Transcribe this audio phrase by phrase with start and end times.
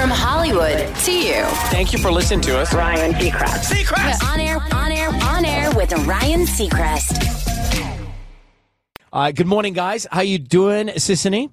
[0.00, 1.44] From Hollywood to you.
[1.68, 2.72] Thank you for listening to us.
[2.72, 3.70] Ryan Seacrest.
[3.70, 4.32] Seacrest!
[4.32, 8.08] On air, on air, on air with Ryan Seacrest.
[9.12, 10.06] Uh, good morning, guys.
[10.10, 11.52] How you doing, Sisanie?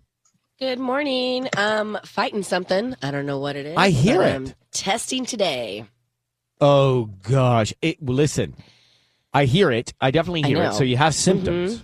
[0.60, 1.50] Good morning.
[1.58, 2.96] Um, fighting something.
[3.02, 3.76] I don't know what it is.
[3.76, 4.34] I hear it.
[4.34, 5.84] I'm testing today.
[6.62, 7.74] Oh gosh.
[7.82, 8.56] It, listen,
[9.34, 9.94] I hear it.
[10.00, 10.68] I definitely I hear it.
[10.68, 10.78] Mm-hmm.
[10.78, 11.84] So you have symptoms.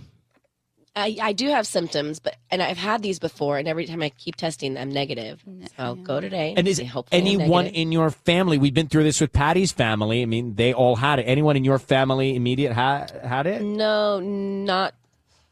[0.96, 4.10] I, I do have symptoms, but and I've had these before, and every time I
[4.10, 5.42] keep testing, I'm negative.
[5.44, 6.54] So I'll go today.
[6.56, 8.58] And is see, hopefully I'm anyone in your family?
[8.58, 10.22] We've been through this with Patty's family.
[10.22, 11.24] I mean, they all had it.
[11.24, 13.60] Anyone in your family immediate ha- had it?
[13.62, 14.94] No, not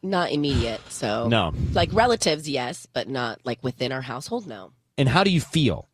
[0.00, 0.80] not immediate.
[0.90, 1.52] So No.
[1.72, 4.46] like relatives, yes, but not like within our household.
[4.46, 5.88] No, And how do you feel?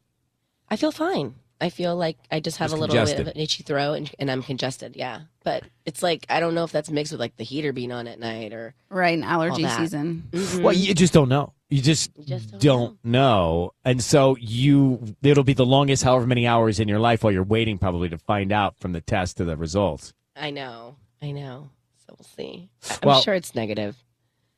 [0.70, 1.34] I feel fine.
[1.60, 4.10] I feel like I just have Just a little bit of an itchy throat, and,
[4.20, 4.94] and I'm congested.
[4.96, 7.90] Yeah, but it's like I don't know if that's mixed with like the heater being
[7.90, 9.76] on at night or Right, in allergy that.
[9.78, 10.28] season.
[10.30, 10.62] Mhm.
[10.62, 11.52] Well, you just don't know.
[11.70, 13.72] You just, You just don't don't know.
[13.84, 17.42] And so you, it'll be the longest, however many hours in your life while you're
[17.42, 20.14] waiting, probably, to find out from the test to the results.
[20.34, 21.68] I know, I know.
[22.06, 22.70] So we'll see.
[22.88, 23.96] I- I'm Well- sure it's negative.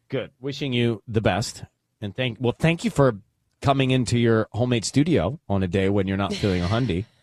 [0.09, 0.31] Good.
[0.39, 1.65] Wishing you the best.
[2.01, 3.17] And thank well, thank you for
[3.61, 7.05] coming into your homemade studio on a day when you're not feeling a hundy.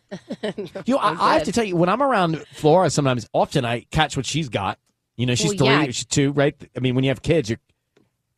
[0.85, 3.81] You know, I, I have to tell you, when I'm around Flora, sometimes often I
[3.91, 4.79] catch what she's got.
[5.17, 5.85] You know, she's Well, three, yeah.
[5.87, 6.55] she's two, right?
[6.77, 7.59] I mean, when you have kids, you're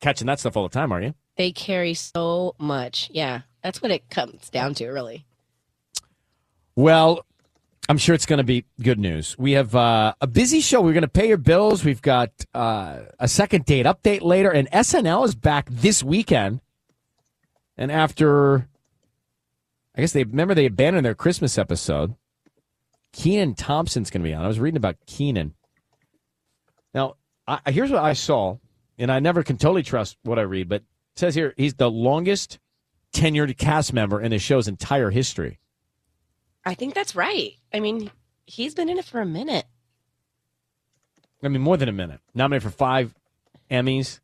[0.00, 1.14] catching that stuff all the time, are you?
[1.36, 3.08] They carry so much.
[3.12, 5.24] Yeah, that's what it comes down to, really.
[6.74, 7.24] Well,
[7.88, 9.36] I'm sure it's going to be good news.
[9.38, 10.80] We have uh, a busy show.
[10.80, 11.84] We're going to pay your bills.
[11.84, 16.60] We've got uh, a second date update later, and SNL is back this weekend.
[17.80, 18.68] And after,
[19.96, 22.14] I guess they remember they abandoned their Christmas episode.
[23.14, 24.44] Kenan Thompson's going to be on.
[24.44, 25.54] I was reading about Kenan.
[26.92, 27.14] Now,
[27.48, 28.58] I, here's what I saw,
[28.98, 31.90] and I never can totally trust what I read, but it says here he's the
[31.90, 32.58] longest
[33.14, 35.58] tenured cast member in the show's entire history.
[36.66, 37.54] I think that's right.
[37.72, 38.10] I mean,
[38.44, 39.64] he's been in it for a minute.
[41.42, 42.20] I mean, more than a minute.
[42.34, 43.14] Nominated for five
[43.70, 44.20] Emmys,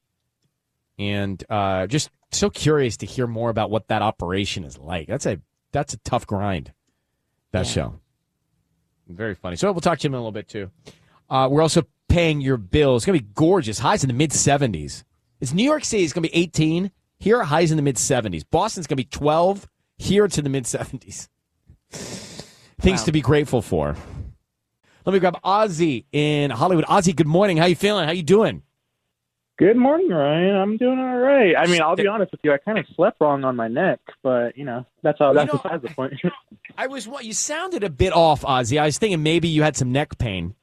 [0.99, 5.07] and uh, just so curious to hear more about what that operation is like.
[5.09, 5.41] That's a
[5.73, 6.73] that's a tough grind.
[7.53, 7.73] That Yeah.
[7.73, 8.01] show,
[9.09, 9.57] very funny.
[9.57, 10.71] So we'll talk to him in a little bit too.
[11.31, 13.03] Uh, we're also paying your bills.
[13.03, 13.79] It's gonna be gorgeous.
[13.81, 15.05] Highs in the mid seventies.
[15.41, 16.05] It's New York City.
[16.05, 16.91] It's gonna be eighteen.
[17.19, 18.45] Here, highs in the mid seventies.
[18.45, 19.69] Boston's gonna be twelve.
[19.99, 21.29] Here, it's in the mid seventies.
[21.91, 23.97] Things to be grateful for.
[25.05, 26.85] Let me grab Ozzy in Hollywood.
[26.87, 27.57] Ozzy, good morning.
[27.57, 28.07] How you feeling?
[28.07, 28.63] How you doing?
[29.59, 30.55] Good morning, Ryan.
[30.55, 31.55] I'm doing all right.
[31.57, 32.53] I mean, I'll be honest with you.
[32.53, 35.33] I kind of slept wrong on my neck, but you know, that's all.
[35.33, 36.13] That's know, besides the point.
[36.77, 38.79] I was you sounded a bit off, Ozzy.
[38.79, 40.55] I was thinking maybe you had some neck pain.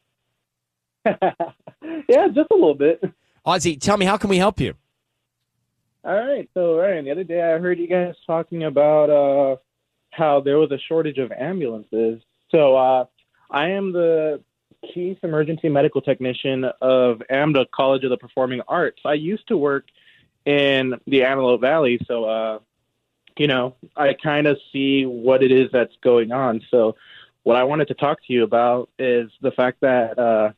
[1.06, 3.03] yeah, just a little bit.
[3.48, 4.76] Ozzy, tell me how can we help you?
[6.03, 6.48] All right.
[6.53, 9.56] So, Ryan, the other day I heard you guys talking about uh,
[10.12, 12.22] how there was a shortage of ambulances.
[12.52, 13.06] So, uh,
[13.50, 14.42] I am the
[14.94, 19.02] chief emergency medical technician of AMDA College of the Performing Arts.
[19.06, 19.86] I used to work
[20.46, 22.60] in the Antelope Valley, so uh,
[23.38, 26.62] you know I kind of see what it is that's going on.
[26.70, 26.96] So,
[27.44, 30.52] what I wanted to talk to you about is the fact that uh,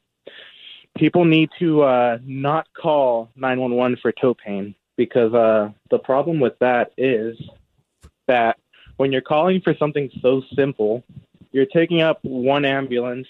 [0.97, 6.57] people need to uh, not call 911 for toe pain because uh, the problem with
[6.59, 7.37] that is
[8.27, 8.57] that
[8.97, 11.03] when you're calling for something so simple,
[11.51, 13.27] you're taking up one ambulance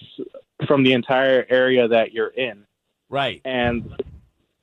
[0.67, 2.65] from the entire area that you're in.
[3.09, 3.41] Right.
[3.45, 4.01] And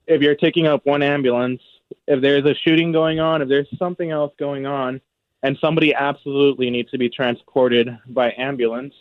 [0.06, 1.62] if you're taking up one ambulance,
[2.06, 5.00] if there's a shooting going on, if there's something else going on,
[5.42, 8.94] and somebody absolutely needs to be transported by ambulance,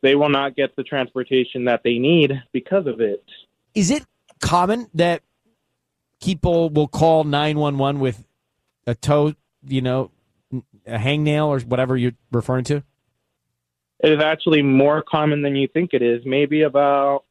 [0.00, 3.24] they will not get the transportation that they need because of it.
[3.74, 4.04] Is it
[4.40, 5.22] common that
[6.22, 8.26] people will call 911 with
[8.86, 9.34] a toe,
[9.66, 10.10] you know,
[10.86, 12.82] a hangnail or whatever you're referring to?
[14.04, 16.26] It is actually more common than you think it is.
[16.26, 17.24] Maybe about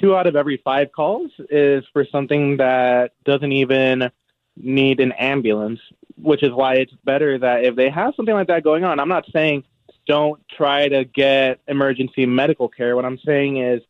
[0.00, 4.10] two out of every five calls is for something that doesn't even
[4.56, 5.80] need an ambulance,
[6.16, 9.10] which is why it's better that if they have something like that going on, I'm
[9.10, 9.64] not saying
[10.06, 12.96] don't try to get emergency medical care.
[12.96, 13.82] What I'm saying is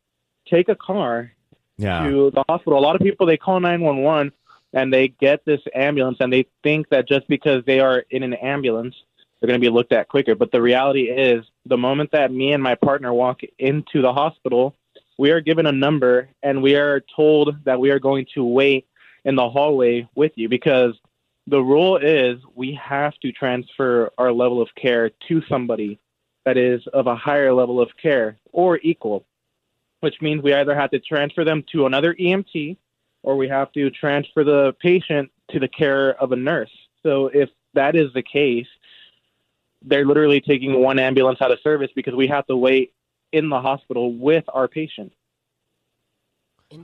[0.50, 1.30] take a car
[1.76, 2.08] Yeah.
[2.08, 2.80] to the hospital.
[2.80, 4.32] A lot of people they call 911
[4.72, 8.34] and they get this ambulance and they think that just because they are in an
[8.34, 8.96] ambulance
[9.40, 10.34] they're going to be looked at quicker.
[10.34, 14.74] But the reality is, the moment that me and my partner walk into the hospital,
[15.18, 18.86] we are given a number and we are told that we are going to wait
[19.24, 20.94] in the hallway with you because
[21.46, 25.98] the rule is we have to transfer our level of care to somebody
[26.44, 29.24] that is of a higher level of care or equal,
[30.00, 32.76] which means we either have to transfer them to another EMT
[33.22, 36.70] or we have to transfer the patient to the care of a nurse.
[37.02, 38.66] So if that is the case,
[39.82, 42.92] they're literally taking one ambulance out of service because we have to wait
[43.32, 45.12] in the hospital with our patient.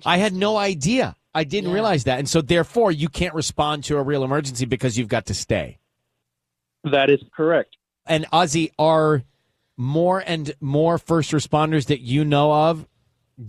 [0.05, 1.17] I had no idea.
[1.35, 1.75] I didn't Yeah.
[1.75, 2.19] realize that.
[2.19, 5.79] And so, therefore, you can't respond to a real emergency because you've got to stay.
[6.85, 7.76] That is correct.
[8.06, 9.25] And, Ozzy, are
[9.76, 12.87] more and more first responders that you know of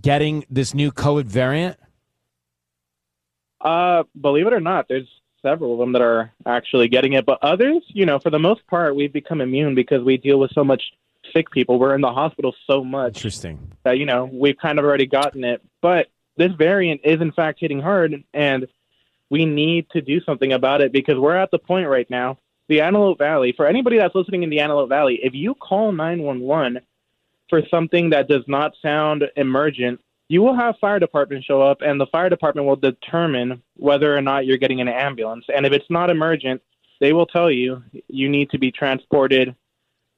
[0.02, 1.78] getting this new COVID variant?
[3.62, 5.08] Uh, believe it or not, there's
[5.46, 8.66] several of them that are actually getting it, but others, you know, for the most
[8.66, 10.82] part, we've become immune because we deal with so much
[11.34, 11.78] sick people.
[11.78, 13.72] We're in the hospital so much Interesting.
[13.84, 15.62] that you know we've kind of already gotten it.
[15.82, 16.08] But
[16.38, 18.68] this variant is in fact hitting hard, and
[19.30, 22.40] we need to do something about it because we're at the point right now.
[22.68, 26.82] The Antelope Valley, for anybody that's listening in the Antelope Valley, if you call 911
[27.48, 32.00] for something that does not sound emergent, you will have fire department show up, and
[32.00, 35.46] the fire department will determine whether or not you're getting an ambulance.
[35.56, 36.62] And if it's not emergent,
[37.00, 39.56] they will tell you you need to be transported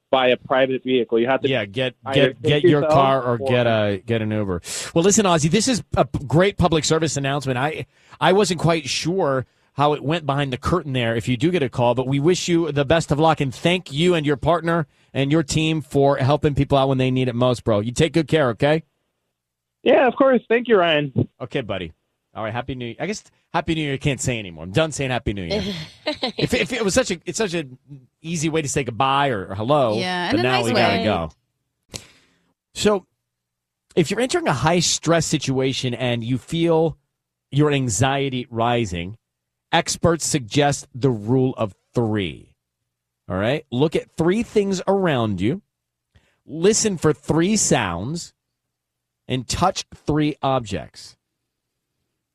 [0.09, 1.19] by a private vehicle.
[1.19, 4.31] You have to Yeah, get get get your car or or- get a get an
[4.31, 4.61] Uber.
[4.95, 7.57] Well, listen, Ozzy, this is a great public service announcement.
[7.57, 7.85] I
[8.21, 11.15] I wasn't quite sure how it went behind the curtain there.
[11.15, 13.53] If you do get a call, but we wish you the best of luck and
[13.53, 17.27] thank you and your partner and your team for helping people out when they need
[17.27, 17.81] it most, bro.
[17.81, 18.83] You take good care, okay?
[19.87, 20.41] Yeah, of course.
[20.49, 21.29] Thank you, Ryan.
[21.39, 21.93] Okay, buddy.
[22.35, 22.87] All right, happy New.
[22.87, 22.95] Year.
[22.99, 23.23] I guess
[23.53, 23.93] Happy New Year.
[23.93, 24.65] I can't say anymore.
[24.65, 25.63] I'm done saying Happy New Year.
[26.37, 27.77] if, if it was such a it's such an
[28.21, 29.97] easy way to say goodbye or, or hello.
[29.97, 31.29] Yeah, but in a now nice we gotta go.
[32.73, 33.07] So,
[33.95, 36.97] if you're entering a high stress situation and you feel
[37.49, 39.17] your anxiety rising,
[39.71, 42.53] experts suggest the rule of three.
[43.29, 45.61] All right, look at three things around you,
[46.45, 48.33] listen for three sounds,
[49.27, 51.17] and touch three objects.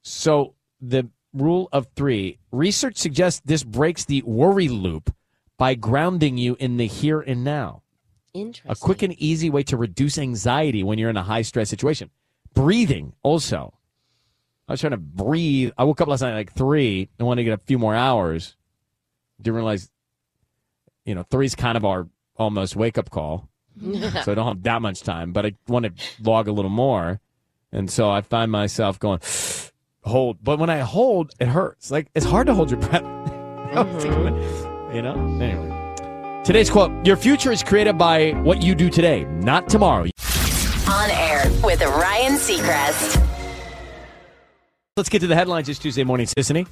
[0.02, 5.14] So the rule of three research suggests this breaks the worry loop
[5.58, 7.82] by grounding you in the here and now.
[8.34, 8.70] Interesting.
[8.70, 12.10] A quick and easy way to reduce anxiety when you're in a high stress situation.
[12.54, 13.74] Breathing also.
[14.68, 15.72] I was trying to breathe.
[15.76, 17.94] I woke up last night at like three and wanted to get a few more
[17.94, 18.56] hours.
[19.40, 19.90] Didn't realize,
[21.04, 23.48] you know, three's kind of our almost wake up call.
[23.80, 25.92] So I don't have that much time, but I want to
[26.22, 27.20] log a little more.
[27.72, 29.20] And so I find myself going,
[30.04, 30.38] hold.
[30.42, 31.90] But when I hold, it hurts.
[31.90, 33.04] Like it's hard to hold your breath.
[33.72, 34.94] Mm-hmm.
[34.94, 35.14] you know?
[35.42, 36.42] Anyway.
[36.44, 40.10] Today's quote Your future is created by what you do today, not tomorrow.
[40.90, 43.26] On air with Ryan Seacrest.
[44.96, 46.66] Let's get to the headlines this Tuesday morning, Sisanie.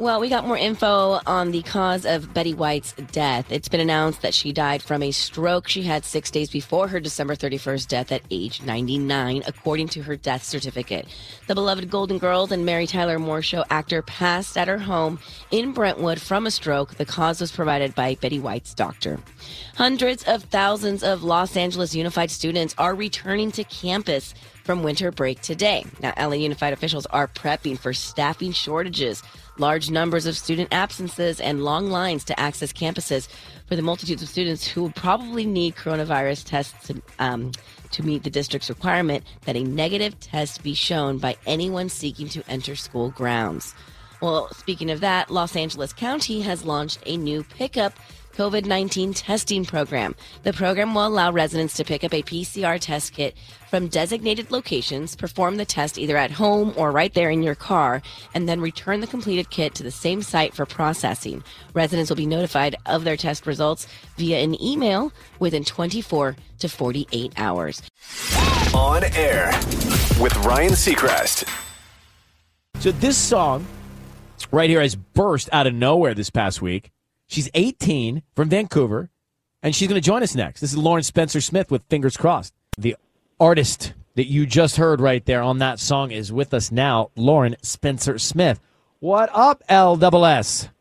[0.00, 3.52] Well, we got more info on the cause of Betty White's death.
[3.52, 7.00] It's been announced that she died from a stroke she had six days before her
[7.00, 11.06] December 31st death at age 99, according to her death certificate.
[11.48, 15.18] The beloved Golden Girls and Mary Tyler Moore Show actor passed at her home
[15.50, 16.94] in Brentwood from a stroke.
[16.94, 19.20] The cause was provided by Betty White's doctor.
[19.76, 24.32] Hundreds of thousands of Los Angeles Unified students are returning to campus
[24.64, 25.84] from winter break today.
[26.00, 29.22] Now, LA Unified officials are prepping for staffing shortages,
[29.58, 33.28] large numbers of student absences, and long lines to access campuses
[33.66, 37.52] for the multitudes of students who will probably need coronavirus tests to, um,
[37.92, 42.42] to meet the district's requirement that a negative test be shown by anyone seeking to
[42.48, 43.74] enter school grounds.
[44.20, 47.94] Well, speaking of that, Los Angeles County has launched a new pickup
[48.40, 50.14] COVID 19 testing program.
[50.44, 53.36] The program will allow residents to pick up a PCR test kit
[53.68, 58.00] from designated locations, perform the test either at home or right there in your car,
[58.32, 61.44] and then return the completed kit to the same site for processing.
[61.74, 67.34] Residents will be notified of their test results via an email within 24 to 48
[67.36, 67.82] hours.
[68.72, 69.50] On air
[70.18, 71.46] with Ryan Seacrest.
[72.78, 73.66] So this song
[74.50, 76.90] right here has burst out of nowhere this past week.
[77.30, 79.08] She's 18 from Vancouver,
[79.62, 80.60] and she's going to join us next.
[80.60, 82.52] This is Lauren Spencer Smith with Fingers Crossed.
[82.76, 82.96] The
[83.38, 87.54] artist that you just heard right there on that song is with us now, Lauren
[87.62, 88.60] Spencer Smith.
[88.98, 90.70] What up, LSS?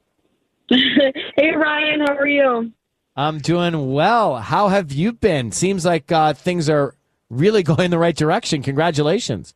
[1.36, 2.74] Hey Ryan, how are you?
[3.16, 4.38] I'm doing well.
[4.38, 5.52] How have you been?
[5.52, 6.96] Seems like uh, things are
[7.30, 8.64] really going in the right direction.
[8.64, 9.54] Congratulations.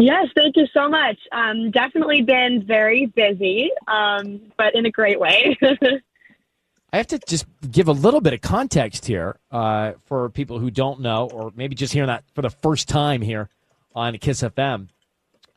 [0.00, 1.18] Yes, thank you so much.
[1.30, 5.58] Um, definitely been very busy, um, but in a great way.
[6.92, 10.70] I have to just give a little bit of context here uh, for people who
[10.70, 13.50] don't know, or maybe just hearing that for the first time here
[13.94, 14.88] on Kiss FM.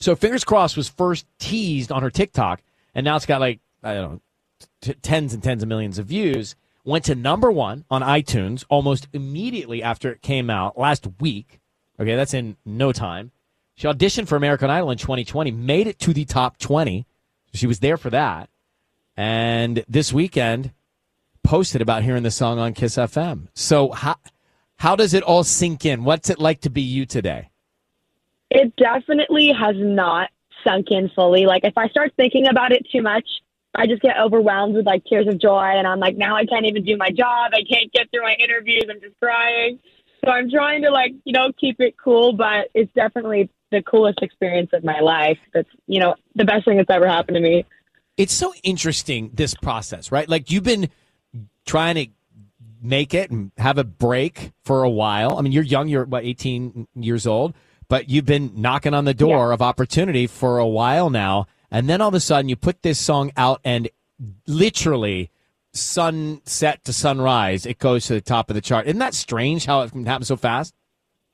[0.01, 2.61] So, Fingers Crossed was first teased on her TikTok,
[2.93, 4.21] and now it's got like, I don't know,
[4.81, 6.55] t- tens and tens of millions of views.
[6.83, 11.61] Went to number one on iTunes almost immediately after it came out last week.
[11.97, 13.31] Okay, that's in no time.
[13.75, 17.05] She auditioned for American Idol in 2020, made it to the top 20.
[17.53, 18.49] She was there for that.
[19.15, 20.71] And this weekend,
[21.43, 23.47] posted about hearing the song on Kiss FM.
[23.53, 24.15] So how
[24.77, 26.03] how does it all sink in?
[26.03, 27.49] What's it like to be you today?
[28.49, 30.29] It definitely has not
[30.63, 31.45] sunk in fully.
[31.45, 33.27] Like if I start thinking about it too much,
[33.75, 36.65] I just get overwhelmed with like tears of joy and I'm like now I can't
[36.65, 37.51] even do my job.
[37.53, 38.85] I can't get through my interviews.
[38.89, 39.79] I'm just crying.
[40.25, 44.19] So I'm trying to like, you know, keep it cool, but it's definitely the coolest
[44.21, 45.37] experience of my life.
[45.53, 47.65] That's, you know, the best thing that's ever happened to me.
[48.15, 50.29] It's so interesting this process, right?
[50.29, 50.89] Like you've been
[51.65, 52.07] trying to
[52.81, 55.37] make it and have a break for a while.
[55.37, 57.53] I mean, you're young, you're what 18 years old,
[57.87, 59.53] but you've been knocking on the door Yeah.
[59.53, 61.47] of opportunity for a while now.
[61.71, 63.89] And then all of a sudden you put this song out and
[64.47, 65.31] literally
[65.73, 68.85] sunset to sunrise, it goes to the top of the chart.
[68.85, 70.75] Isn't that strange how it can happen so fast?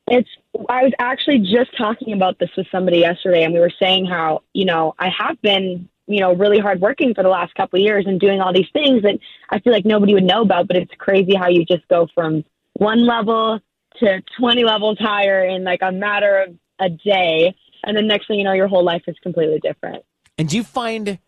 [0.07, 0.29] It's
[0.69, 4.43] I was actually just talking about this with somebody yesterday and we were saying how,
[4.53, 7.83] you know, I have been, you know, really hard working for the last couple of
[7.83, 10.75] years and doing all these things that I feel like nobody would know about, but
[10.75, 13.59] it's crazy how you just go from one level
[13.99, 17.53] to 20 levels higher in like a matter of a day
[17.83, 20.03] and then next thing you know your whole life is completely different.
[20.37, 21.19] And do you find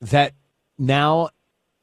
[0.00, 0.34] that
[0.78, 1.30] now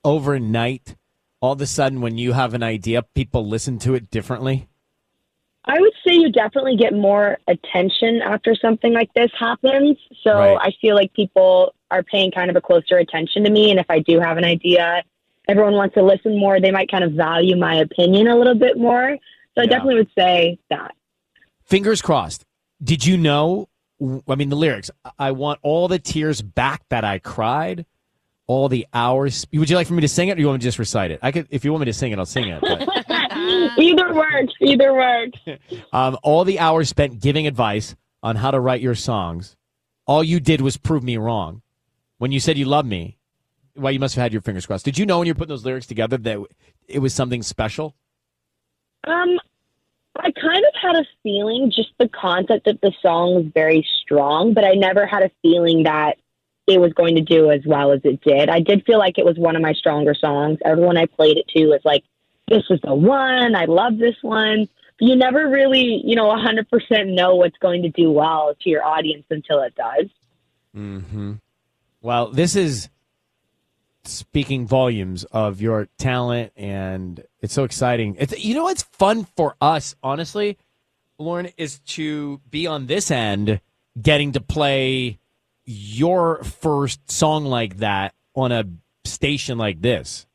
[0.04, 0.96] overnight,
[1.42, 4.69] all of a sudden when you have an idea, people listen to it differently?
[5.66, 9.98] I would say you definitely get more attention after something like this happens.
[10.24, 10.58] So Right.
[10.62, 13.70] I feel like people are paying kind of a closer attention to me.
[13.72, 15.04] And if I do have an idea,
[15.48, 16.60] everyone wants to listen more.
[16.60, 19.18] They might kind of value my opinion a little bit more.
[19.56, 19.70] So I Yeah.
[19.70, 20.96] definitely would say that.
[21.66, 22.46] Fingers crossed.
[22.84, 23.68] Did you know?
[24.30, 24.90] I mean, the lyrics.
[25.20, 27.86] I want all the tears back that I cried,
[28.48, 29.46] all the hours.
[29.54, 31.12] Would you like for me to sing it, or you want me to just recite
[31.12, 31.20] it?
[31.22, 32.64] I could, if you want me to sing it, I'll sing it.
[33.78, 34.54] Either works.
[34.62, 35.40] Either works.
[35.94, 39.56] um, all the hours spent giving advice on how to write your songs.
[40.06, 41.62] All you did was prove me wrong.
[42.18, 43.18] When you said you love me,
[43.76, 44.86] well, you must have had your fingers crossed.
[44.86, 46.40] Did you know when you're putting those lyrics together that
[46.88, 47.96] it was something special?
[49.08, 49.40] Um,
[50.18, 54.54] I kind of had a feeling just the concept of the song was very strong,
[54.54, 56.18] but I never had a feeling that
[56.68, 58.50] it was going to do as well as it did.
[58.50, 60.60] I did feel like it was one of my stronger songs.
[60.66, 62.04] Everyone I played it to was like,
[62.50, 63.56] this was the one.
[63.56, 64.68] I love this one.
[65.00, 69.26] You never really, you know, 100% know what's going to do well to your audience
[69.30, 70.08] until it does.
[70.76, 71.34] Mm-hmm.
[72.02, 72.90] Well, this is
[74.04, 78.16] speaking volumes of your talent, and it's so exciting.
[78.20, 80.58] It's, you know what's fun for us, honestly,
[81.18, 83.62] Lauren, is to be on this end,
[84.02, 85.20] getting to play
[85.66, 88.66] your first song like that on a
[89.06, 90.26] station like this.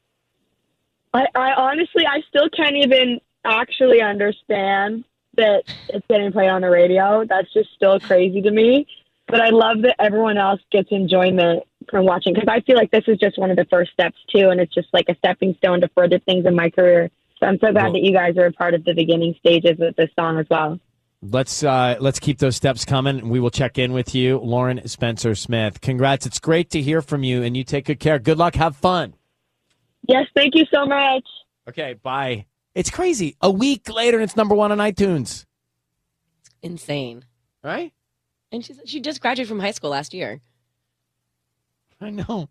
[1.15, 5.05] I, I honestly, I still can't even actually understand
[5.37, 7.25] that it's getting played on the radio.
[7.29, 8.87] That's just still crazy to me.
[9.27, 13.05] But I love that everyone else gets enjoyment from watching because I feel like this
[13.07, 15.81] is just one of the first steps too, and it's just like a stepping stone
[15.81, 17.11] to further things in my career.
[17.39, 19.79] So I'm so glad Well- that you guys are a part of the beginning stages
[19.79, 20.79] with this song as well.
[21.23, 23.31] Let's uh, let's keep those steps coming.
[23.31, 25.81] We will check in with you, Lauren Spencer Smith.
[25.81, 26.27] Congrats!
[26.27, 28.19] It's great to hear from you, and you take good care.
[28.19, 28.57] Good luck.
[28.57, 29.15] Have fun.
[30.09, 31.25] Yes, thank you so much.
[31.69, 32.47] Okay, bye.
[32.75, 33.37] It's crazy.
[33.41, 35.47] A week later, and it's number one on iTunes.
[36.63, 37.25] Insane.
[37.63, 37.93] Right?
[38.53, 40.41] And she's, she just graduated from high school last year.
[42.01, 42.49] I know.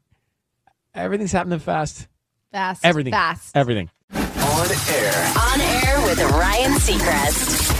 [0.96, 2.08] Everything's happening fast.
[2.52, 2.86] Fast.
[2.86, 3.12] Everything.
[3.12, 3.56] Fast.
[3.56, 3.90] Everything.
[4.14, 5.34] On air.
[5.38, 7.72] On air with Ryan Seacrest.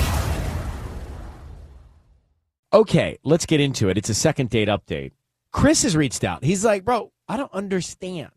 [2.74, 3.98] Okay, let's get into it.
[3.98, 5.12] It's a second date update.
[5.52, 6.44] Chris has reached out.
[6.44, 8.32] He's like, bro, I don't understand.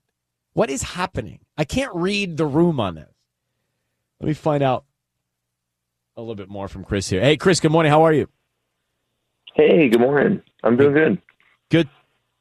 [0.56, 1.40] What is happening?
[1.58, 3.12] I can't read the room on this.
[4.20, 4.86] Let me find out
[6.16, 7.20] a little bit more from Chris here.
[7.20, 7.92] Hey, Chris, good morning.
[7.92, 8.30] How are you?
[9.52, 10.40] Hey, good morning.
[10.64, 11.22] I'm doing good.
[11.68, 11.90] Good.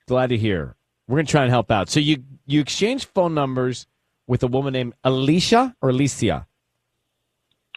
[0.07, 0.77] Glad to hear.
[1.09, 1.89] We're going to try and help out.
[1.89, 3.85] So you you exchange phone numbers
[4.27, 6.47] with a woman named Alicia or Alicia?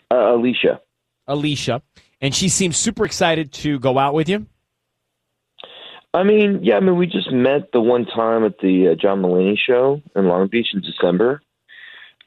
[0.09, 0.81] Uh, Alicia.
[1.27, 1.83] Alicia.
[2.21, 4.47] And she seems super excited to go out with you.
[6.15, 9.23] I mean, yeah, I mean, we just met the one time at the uh, John
[9.23, 11.43] Mulaney show in Long Beach in December.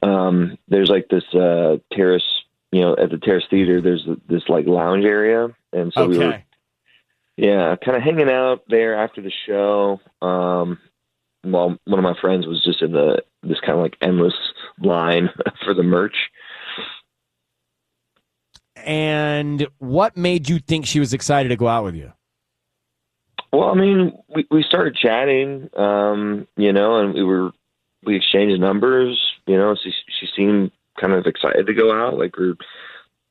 [0.02, 2.26] Um, there's like this uh, terrace,
[2.70, 3.80] you know, at the Terrace Theater.
[3.80, 6.42] There's this like lounge area, and so we were,
[7.36, 10.00] yeah, kind of hanging out there after the show.
[10.20, 10.78] Um,
[11.42, 14.34] while one of my friends was just in the this kind of like endless
[14.80, 15.28] line
[15.64, 16.16] for the merch.
[18.76, 22.12] And what made you think she was excited to go out with you?
[23.52, 27.50] Well, I mean, we we started chatting, um, you know, and we were
[28.04, 29.76] we exchanged numbers, you know.
[29.82, 32.54] She she seemed kind of excited to go out, like we're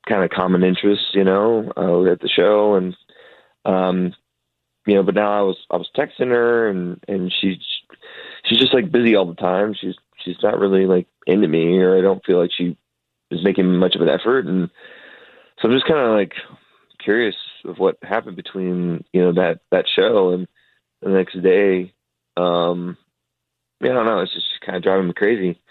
[0.08, 1.72] kind of common interests, you know.
[1.76, 2.96] Uh, at the show, and
[3.66, 4.14] um,
[4.86, 7.58] you know, but now I was I was texting her, and and she's
[8.46, 9.74] she's just like busy all the time.
[9.74, 12.78] She's she's not really like into me, or I don't feel like she
[13.32, 14.70] is making much of an effort, and
[15.60, 16.34] so I'm just kind of like
[17.04, 20.48] curious of what happened between you know that that show and
[21.02, 21.94] the next day.
[22.38, 22.98] Um,
[23.82, 24.20] yeah, I don't know.
[24.20, 25.62] It's just kind of driving me crazy.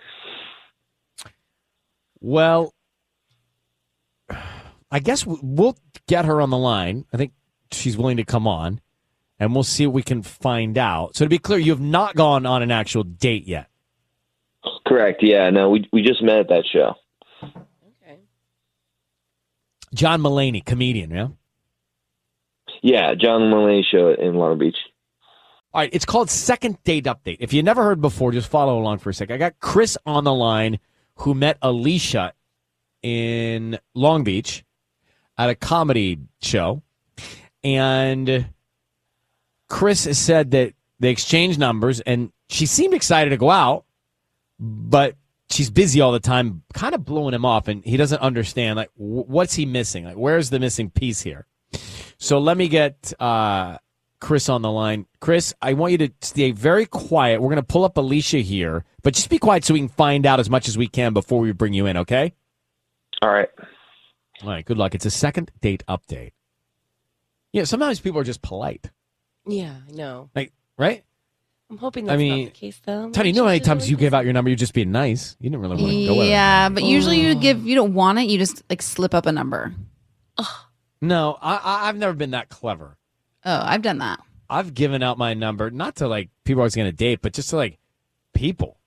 [2.21, 2.75] Well,
[4.91, 7.07] I guess we'll get her on the line.
[7.13, 7.33] I think
[7.73, 8.81] she's willing to come on,
[9.39, 11.17] and we'll see what we can find out.
[11.17, 13.69] So to be clear, you have not gone on an actual date yet.
[14.87, 15.23] Correct.
[15.23, 15.49] Yeah.
[15.51, 16.95] No, we we just met at that show.
[17.43, 18.19] Okay.
[19.95, 21.29] John Mulaney, comedian, yeah.
[22.83, 24.77] Yeah, John Mulaney show in Long Beach.
[25.73, 27.37] All right, it's called Second Date Update.
[27.41, 29.31] If you never heard before, just follow along for a sec.
[29.31, 30.81] I got Chris on the line
[31.17, 32.33] who met Alicia
[33.03, 34.65] in Long Beach
[35.39, 36.83] at a comedy show.
[37.63, 38.47] And
[39.69, 43.85] Chris has said that they exchanged numbers and she seemed excited to go out,
[44.59, 45.15] but
[45.51, 47.69] she's busy all the time, kind of blowing him off.
[47.69, 50.05] And he doesn't understand, like, wh- what's he missing?
[50.05, 51.47] Like, where's the missing piece here?
[52.21, 53.79] So let me get uh,
[54.21, 55.07] Chris on the line.
[55.21, 57.41] Chris, I want you to stay very quiet.
[57.41, 60.27] We're going to pull up Alicia here, but just be quiet so we can find
[60.27, 62.35] out as much as we can before we bring you in, okay?
[63.23, 63.49] All right.
[64.43, 64.95] All right, good luck.
[64.95, 66.33] It's a second date update.
[67.53, 68.91] Yeah, sometimes people are just polite,
[69.47, 70.29] Yeah, I know.
[70.37, 71.03] like, right?
[71.71, 73.11] I'm hoping I mean, not the case, though.
[73.11, 75.37] Tony, you know how many times you gave out your number, you're just being nice.
[75.41, 76.29] You didn't really want to go it.
[76.29, 79.33] Yeah, but usually you give you don't want it, you just like slip up a
[79.33, 79.73] number.
[81.01, 82.97] No, I, I, I've never been that clever.
[83.45, 84.21] Oh, I've done that.
[84.51, 87.33] I've given out my number, not to like people I was going to date, but
[87.33, 87.79] just to like
[88.35, 88.79] people,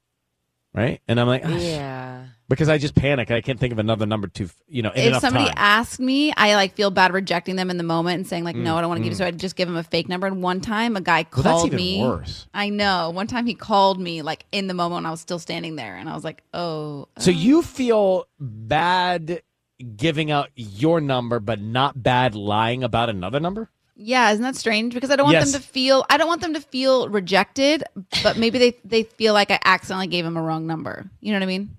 [0.74, 1.02] right?
[1.08, 2.26] And I'm like, "Ah, Yeah.
[2.50, 3.32] because I just panic.
[3.32, 5.54] I can't think of another number to, you know, in if somebody time.
[5.58, 8.76] asked me, I like feel bad rejecting them in the moment and saying like, no,
[8.78, 9.16] I don't want to give you.
[9.16, 9.20] mm.
[9.20, 10.28] So I'd just give him a fake number.
[10.28, 12.02] And one time, a guy well, called that's even me.
[12.02, 12.46] worse.
[12.54, 13.10] I know.
[13.10, 15.96] One time he called me like in the moment when I was still standing there,
[15.96, 17.08] and I was like, oh.
[17.18, 19.42] So uh, you feel bad
[19.96, 23.70] giving out your number, but not bad lying about another number?
[23.96, 24.94] Yeah, isn't that strange?
[24.94, 25.52] Because I don't want Yes.
[25.52, 26.06] them to feel.
[26.10, 27.84] I don't want them to feel rejected,
[28.24, 31.06] but maybe they they feel like I accidentally gave them a wrong number.
[31.22, 31.78] You know what I mean?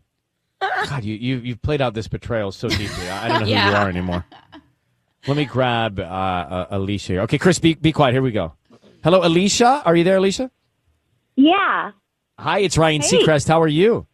[0.61, 3.09] God, you you you've played out this betrayal so deeply.
[3.11, 4.25] I I don't know who you are anymore.
[5.27, 7.13] Let me grab uh, uh, Alicia.
[7.15, 7.21] Here.
[7.23, 8.13] Okay, Chris, be be quiet.
[8.13, 8.53] Here we go.
[9.03, 9.83] Hello, Alicia.
[9.85, 10.51] Are you there, Alicia?
[11.37, 11.91] Yeah.
[12.39, 13.09] Hi, it's Ryan Hey.
[13.25, 13.49] Seacrest.
[13.49, 14.07] How are you?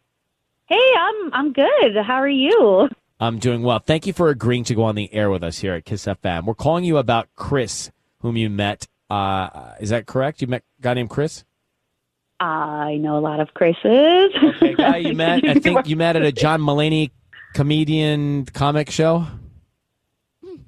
[0.67, 1.97] Hey, I'm I'm good.
[2.07, 2.89] How are you?
[3.21, 3.79] I'm doing well.
[3.79, 6.45] Thank you for agreeing to go on the air with us here at Kiss FM.
[6.45, 8.87] We're calling you about Chris, whom you met.
[9.11, 10.41] Uh, is that correct?
[10.41, 11.45] You met a guy named Chris?
[12.39, 14.31] I know a lot of Chris's.
[14.57, 15.47] Okay, guy you met.
[15.47, 17.11] I think you met at a John Mulaney
[17.53, 19.27] comedian comic show.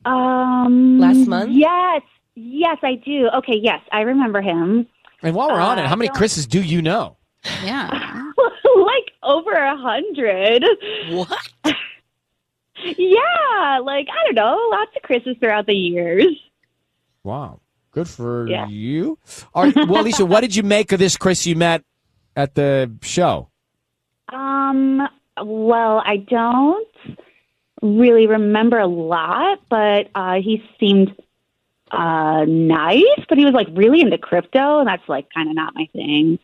[0.04, 1.52] um Last month?
[1.52, 2.02] Yes.
[2.34, 3.28] Yes, I do.
[3.36, 4.86] Okay, yes, I remember him.
[5.22, 7.16] And while we're on it, Uh, how many Chris's do you know?
[7.64, 7.88] Yeah.
[8.76, 10.64] like over a hundred.
[11.10, 11.38] What?
[12.84, 16.26] Yeah, like I don't know, lots of Chris's throughout the years.
[17.24, 17.60] Wow,
[17.92, 18.66] good for Yeah.
[18.68, 19.18] you.
[19.54, 21.84] All right, well, Alicia, what did you make of this Chris you met
[22.36, 23.48] at the show?
[24.28, 25.06] Um,
[25.40, 26.88] well, I don't
[27.82, 31.14] really remember a lot, but uh, he seemed
[31.90, 35.74] uh, nice, but he was like really into crypto, and that's like kind of not
[35.74, 36.38] my thing.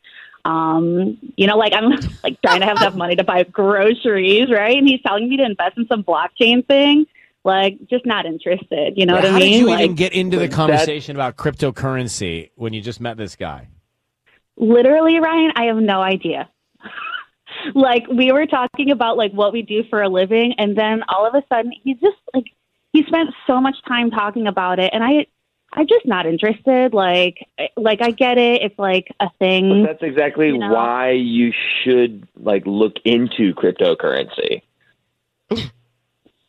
[0.45, 1.91] Um, you know, like I'm
[2.25, 4.77] like trying to have enough money to buy groceries, right?
[4.77, 7.07] And he's telling me to invest in some blockchain thing.
[7.45, 8.95] Like, just not interested.
[8.97, 9.33] You know what I mean?
[9.33, 13.01] How did you like, even get into the that- conversation about cryptocurrency when you just
[13.01, 13.69] met this guy?
[14.59, 16.49] literally ryan i have no idea
[17.75, 21.27] like we were talking about like what we do for a living and then all
[21.27, 22.45] of a sudden he's just like
[22.93, 25.25] he spent so much time talking about it and i
[25.75, 30.03] i'm just not interested like like i get it it's like a But thing that's
[30.03, 30.73] exactly You know?
[30.73, 31.53] why you
[31.83, 34.63] should like look into cryptocurrency.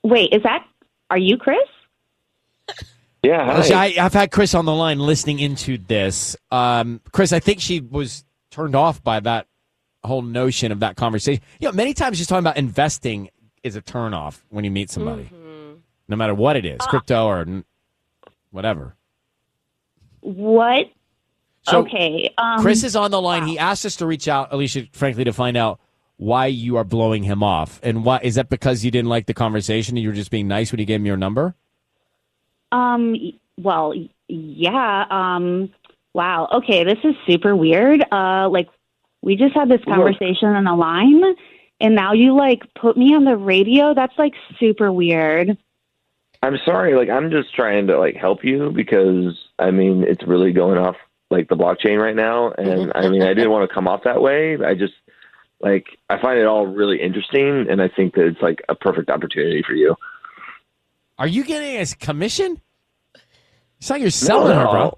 [0.04, 0.66] wait is that
[1.10, 1.58] are you chris
[3.24, 3.54] Yeah, hi.
[3.56, 6.38] Alicia, I, I've had Chris on the line listening into this.
[6.52, 9.46] Um, Chris, I think she was turned off by that
[10.06, 11.44] whole notion of that conversation.
[11.60, 13.30] You know, many times just talking about investing
[13.62, 15.74] is a turnoff when you meet somebody, Mm-hmm.
[16.08, 17.46] no matter what it Uh, crypto or
[18.52, 18.96] whatever.
[20.22, 20.90] What
[21.64, 23.48] So okay um Chris is on the line.
[23.48, 25.80] He asked us to reach out, Alicia, frankly, to find out
[26.18, 29.34] why you are blowing him off, and why is that because you didn't like the
[29.34, 31.56] conversation and you were just being nice when you gave him your number?
[32.72, 33.16] Um,
[33.58, 33.94] well,
[34.28, 35.06] yeah.
[35.10, 35.72] Um,
[36.14, 36.50] wow.
[36.52, 38.04] Okay, this is super weird.
[38.12, 38.68] Uh, like
[39.22, 41.24] we just had this conversation on the line,
[41.80, 43.94] and now you like put me on the radio.
[43.94, 45.58] That's like super weird.
[46.42, 46.96] I'm sorry.
[46.96, 50.96] Like, I'm just trying to like help you because I mean it's really going off
[51.30, 54.22] like the blockchain right now, and I mean I didn't want to come off that
[54.22, 54.58] way.
[54.64, 54.94] I just
[55.62, 59.10] like I find it all really interesting, and I think that it's like a perfect
[59.10, 59.96] opportunity for you.
[61.18, 62.62] Are you getting a commission?
[63.80, 64.98] It's like you're selling her, bro.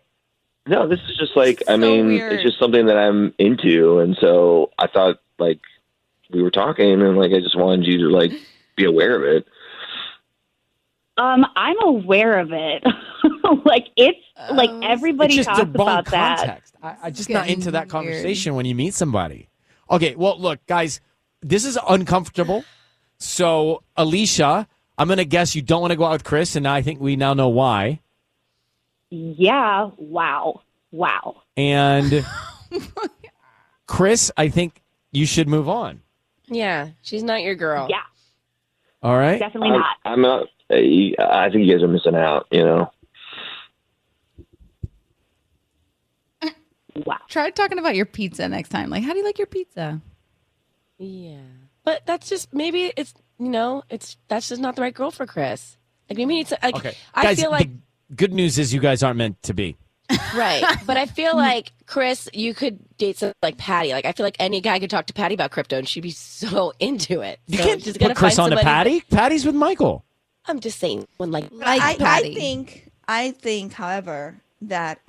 [0.68, 2.34] No, this is just like I So mean, weird.
[2.34, 5.60] it's just something that I'm into, and so I thought like
[6.32, 8.32] we were talking, and like I just wanted you to like
[8.76, 9.46] be aware of it.
[11.18, 12.84] Um, I'm aware of it.
[13.66, 14.18] like it's
[14.54, 16.38] like Oh, everybody it's just talks the wrong about that.
[16.38, 16.76] context.
[16.82, 17.90] I, I just not into that weird.
[17.90, 19.50] conversation when you meet somebody.
[19.90, 21.02] Okay, well, look, guys,
[21.42, 22.64] this is uncomfortable.
[23.18, 26.82] So, Alicia, I'm gonna guess you don't want to go out with Chris, and I
[26.82, 28.00] think we now know why.
[29.10, 29.90] Yeah.
[29.98, 30.62] Wow.
[30.92, 31.42] Wow.
[31.58, 32.26] And
[33.88, 36.02] Chris, I think you should move on.
[36.48, 37.88] Yeah, she's not your girl.
[37.90, 38.02] Yeah.
[39.04, 39.40] All right.
[39.40, 39.96] Definitely I'm, not.
[40.06, 40.48] I'm not.
[40.72, 42.48] I think you guys are missing out.
[42.52, 42.92] You know.
[47.06, 47.18] Wow.
[47.30, 48.90] Try talking about your pizza next time.
[48.90, 50.02] Like, how do you like your pizza?
[50.98, 51.38] Yeah.
[51.84, 55.26] But that's just maybe it's you know, it's that's just not the right girl for
[55.26, 55.78] Chris.
[56.10, 57.40] Like maybe it's like Okay, I guys.
[57.40, 57.70] feel like
[58.10, 59.78] the good news is you guys aren't meant to be.
[60.36, 60.64] right.
[60.86, 63.94] But I feel like Chris, you could date someone like Patty.
[63.94, 66.12] Like I feel like any guy could talk to Patty about crypto and she'd be
[66.12, 67.40] so into it.
[67.48, 69.02] You can't she's put gonna Chris on find to Patty.
[69.10, 70.04] Patty's with Michael.
[70.46, 75.02] I'm just saying when like Like I, I think I think, however, that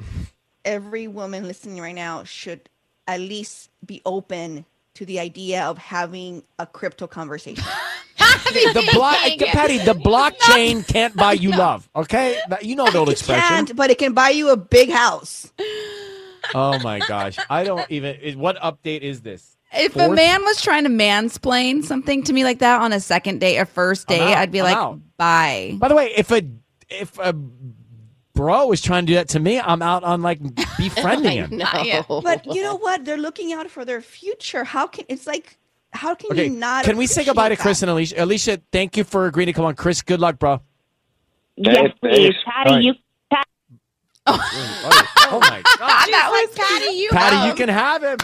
[0.65, 2.69] every woman listening right now should
[3.07, 4.65] at least be open
[4.95, 7.65] to the idea of having a crypto conversation.
[8.53, 9.79] The block, Patty.
[9.79, 11.89] The blockchain can't buy you love.
[11.97, 13.67] Okay, you know the old expression.
[13.67, 15.51] Can't, but it can buy you a big house.
[16.55, 18.39] Oh my gosh, I don't even.
[18.39, 19.57] What update is this?
[19.75, 23.41] If a man was trying to mansplain something to me like that on a second
[23.41, 24.21] date or first date.
[24.21, 25.01] I'd be I'm like, out.
[25.17, 25.75] bye.
[25.79, 26.43] By the way, if a
[26.91, 27.33] if a
[28.35, 30.41] bro is trying to do that to me, I'm out on like
[30.77, 31.57] befriending him.
[31.59, 32.21] no.
[32.23, 33.05] But you know what?
[33.05, 34.65] They're looking out for their future.
[34.65, 35.59] How can it's like?
[35.95, 36.85] How can Okay, you not?
[36.87, 37.85] can we say goodbye to Chris that?
[37.87, 38.25] and Alicia?
[38.25, 39.75] Alicia, thank you for agreeing to come on.
[39.75, 40.61] Chris, good luck, bro.
[41.57, 42.35] Yes, Thanks, please.
[42.47, 42.71] Patty.
[42.71, 42.83] All right.
[42.85, 42.95] You.
[44.25, 44.39] Oh,
[45.33, 45.79] oh my god,
[46.11, 46.97] that was oh, Patty.
[46.97, 48.19] You Patty, you can have him.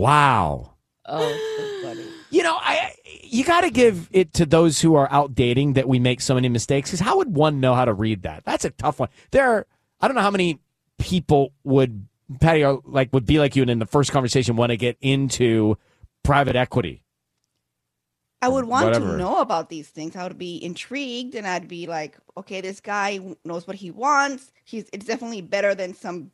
[0.00, 0.74] Wow.
[1.06, 2.04] Oh, so funny.
[2.30, 5.88] You know, I you got to give it to those who are out dating that
[5.88, 6.90] we make so many mistakes.
[6.90, 8.44] Because how would one know how to read that?
[8.44, 9.08] That's a tough one.
[9.30, 9.66] There, are,
[10.00, 10.58] I don't know how many
[10.98, 12.06] people would
[12.40, 14.96] Patty are like would be like you, and in the first conversation want to get
[15.00, 15.76] into
[16.22, 17.02] private equity.
[18.42, 19.12] I would want Whatever.
[19.12, 20.16] to know about these things.
[20.16, 24.52] I would be intrigued, and I'd be like, okay, this guy knows what he wants.
[24.64, 26.30] He's it's definitely better than some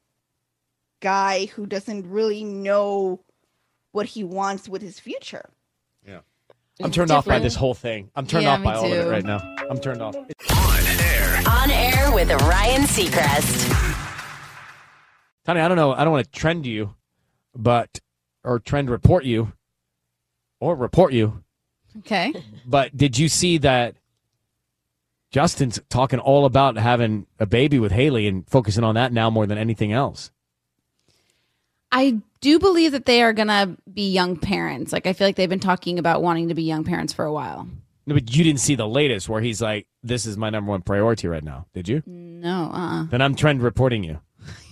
[1.00, 3.20] guy who doesn't really know
[3.96, 5.48] what he wants with his future.
[6.06, 6.20] Yeah.
[6.82, 8.11] I'm turned off by this whole thing.
[8.14, 9.09] I'm turned Yeah, off me by all of it too.
[9.11, 9.38] right now.
[9.70, 10.14] I'm turned off.
[10.14, 10.26] On
[11.00, 11.42] air.
[11.48, 13.72] On air with Ryan Seacrest.
[15.46, 15.92] Tony, I don't know.
[15.92, 16.94] I don't want to trend you,
[17.54, 18.00] but
[18.44, 19.52] or trend report you,
[20.61, 21.42] or report you.
[22.00, 22.35] Okay.
[22.66, 23.94] But did you see that
[25.30, 29.46] Justin's talking all about having a baby with Hailey and focusing on that now more
[29.46, 30.30] than anything else?
[31.90, 34.92] I do believe that they are going to be young parents.
[34.92, 37.32] Like, I feel like they've been talking about wanting to be young parents for a
[37.32, 37.68] while.
[38.06, 40.82] No, but you didn't see the latest where he's like, "This is my number one
[40.82, 42.04] priority right now." Did you?
[42.06, 44.20] No, uh uh Then I'm trend reporting you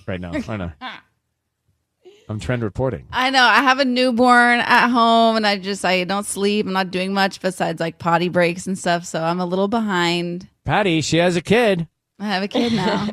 [0.06, 0.30] right now.
[0.48, 0.70] I know.
[2.28, 3.08] I'm trend reporting.
[3.10, 3.42] I know.
[3.42, 6.64] I have a newborn at home and I just, I don't sleep.
[6.64, 9.04] I'm not doing much besides like potty breaks and stuff.
[9.04, 10.48] So I'm a little behind.
[10.64, 11.86] Patty, she has a kid.
[12.18, 13.08] I have a kid now.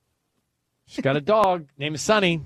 [0.86, 2.42] She's got a dog named Sunny.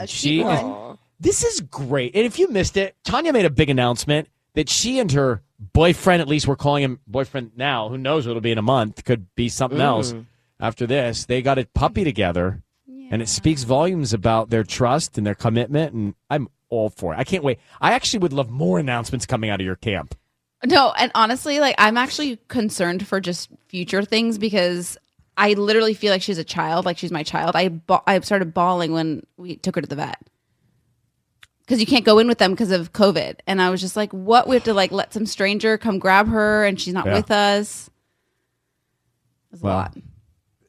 [0.00, 0.98] A She cute is- one.
[1.20, 2.16] This is great.
[2.16, 6.22] And if you missed it, Tanya made a big announcement that she and her boyfriend,
[6.22, 9.04] at least we're calling him boyfriend now, who knows what it'll be in a month,
[9.04, 10.24] could be something else mm.
[10.58, 11.26] after this.
[11.26, 12.62] They got a puppy together,
[13.10, 15.92] and it speaks volumes about their trust and their commitment.
[15.92, 17.18] And I'm all for it.
[17.18, 17.58] I can't wait.
[17.82, 20.16] I actually would love more announcements coming out of your camp.
[20.64, 24.98] No, and honestly, like I'm actually concerned for just future things because
[25.40, 27.56] I literally feel like she's a child, like she's my child.
[27.56, 30.20] I ba- I started bawling when we took her to the vet
[31.60, 34.12] because you can't go in with them because of COVID, and I was just like,
[34.12, 34.46] "What?
[34.48, 37.14] We have to like let some stranger come grab her, and she's not Yeah.
[37.14, 37.88] with us."
[39.48, 39.96] It was Well, a lot.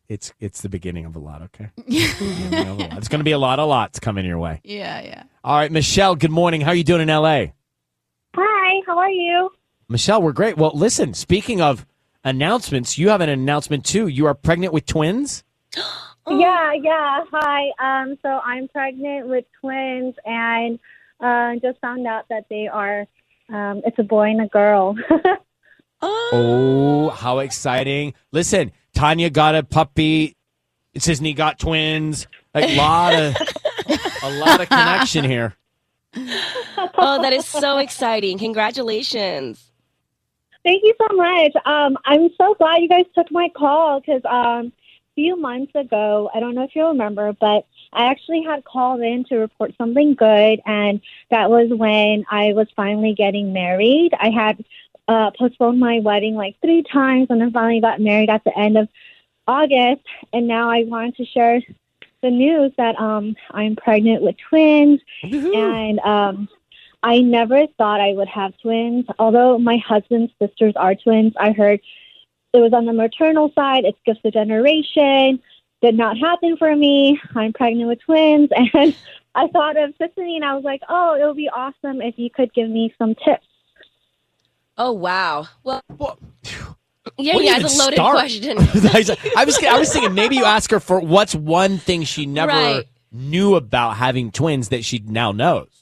[0.08, 1.42] It's it's the beginning of a lot.
[1.44, 2.98] Okay, Beginning a lot.
[2.98, 4.62] it's going to be a lot of lots coming your way.
[4.64, 5.24] Yeah, yeah.
[5.44, 6.16] All right, Michelle.
[6.16, 6.62] Good morning.
[6.62, 7.54] How are you doing in L.A.?
[8.36, 8.82] Hi.
[8.88, 9.50] How are you?
[9.90, 10.58] Michelle, we're great.
[10.58, 11.86] Well, listen, speaking of
[12.24, 14.08] announcements, you have an announcement too.
[14.08, 15.44] You are pregnant with twins?
[16.30, 17.24] Yeah, yeah.
[17.32, 17.72] Hi.
[17.80, 20.80] Um, so I'm pregnant with twins, and
[21.20, 23.08] uh, just found out that they are.
[23.50, 24.96] Um, it's a boy and a girl.
[26.04, 28.16] Oh, how exciting.
[28.32, 30.36] Listen, Tanya got a puppy.
[30.98, 32.28] Sisanie got twins.
[32.56, 33.36] A lot of
[34.24, 35.56] A lot of connection here.
[36.16, 38.38] oh, that is so exciting.
[38.38, 39.71] Congratulations.
[40.64, 41.54] Thank you so much.
[41.66, 46.30] Um, I'm so glad you guys took my call because um, a few months ago,
[46.34, 50.14] I don't know if you remember, but I actually had called in to report something
[50.14, 54.12] good, and that was when I was finally getting married.
[54.18, 54.64] I had
[55.08, 58.78] uh, postponed my wedding like three times, and then finally got married at the end
[58.78, 58.88] of
[59.48, 60.04] August.
[60.32, 61.62] And now I wanted to share
[62.22, 65.02] the news that um, I'm pregnant with twins,
[65.56, 66.48] and um,
[67.04, 69.06] I never thought I would have twins.
[69.20, 71.80] Although my husband's sisters are twins, I heard
[72.54, 73.86] it was on the maternal side.
[73.86, 75.42] It's just a generation.
[75.82, 77.20] Did not happen for me.
[77.36, 78.96] I'm pregnant with twins, and
[79.34, 82.30] I thought of Sisanie, and I was like, "Oh, it would be awesome if you
[82.30, 83.48] could give me some tips."
[84.78, 85.48] Oh wow.
[85.64, 85.82] Well,
[87.18, 88.14] yeah, yeah, you it's a loaded start?
[88.14, 88.58] question.
[88.60, 92.52] I was I was thinking maybe you ask her for what's one thing she never
[92.52, 92.86] Right.
[93.12, 95.81] knew about having twins that she now knows.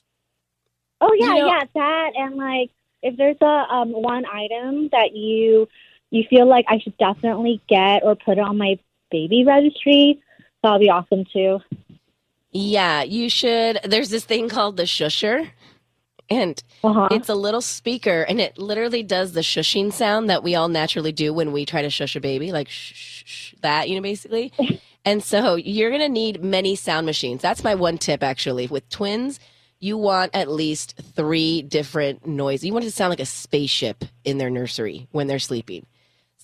[1.02, 2.70] Oh yeah, You know- yeah, that and like
[3.02, 5.68] if there's a um one item that you
[6.12, 8.78] you feel like I should definitely get or put on my
[9.12, 10.20] baby registry,
[10.64, 11.60] that'll be awesome too.
[12.52, 13.80] Yeah, you should.
[13.84, 15.50] There's this thing called the shusher,
[16.32, 17.08] and Uh-huh.
[17.12, 21.12] it's a little speaker, and it literally does the shushing sound that we all naturally
[21.12, 24.52] do when we try to shush a baby, like shh, that, you know, basically.
[25.06, 27.42] and so you're going to need many sound machines.
[27.44, 28.66] That's my one tip, actually.
[28.66, 29.40] With twins,
[29.80, 32.66] you want at least three different noises.
[32.66, 35.86] You want it to sound like a spaceship in their nursery when they're sleeping.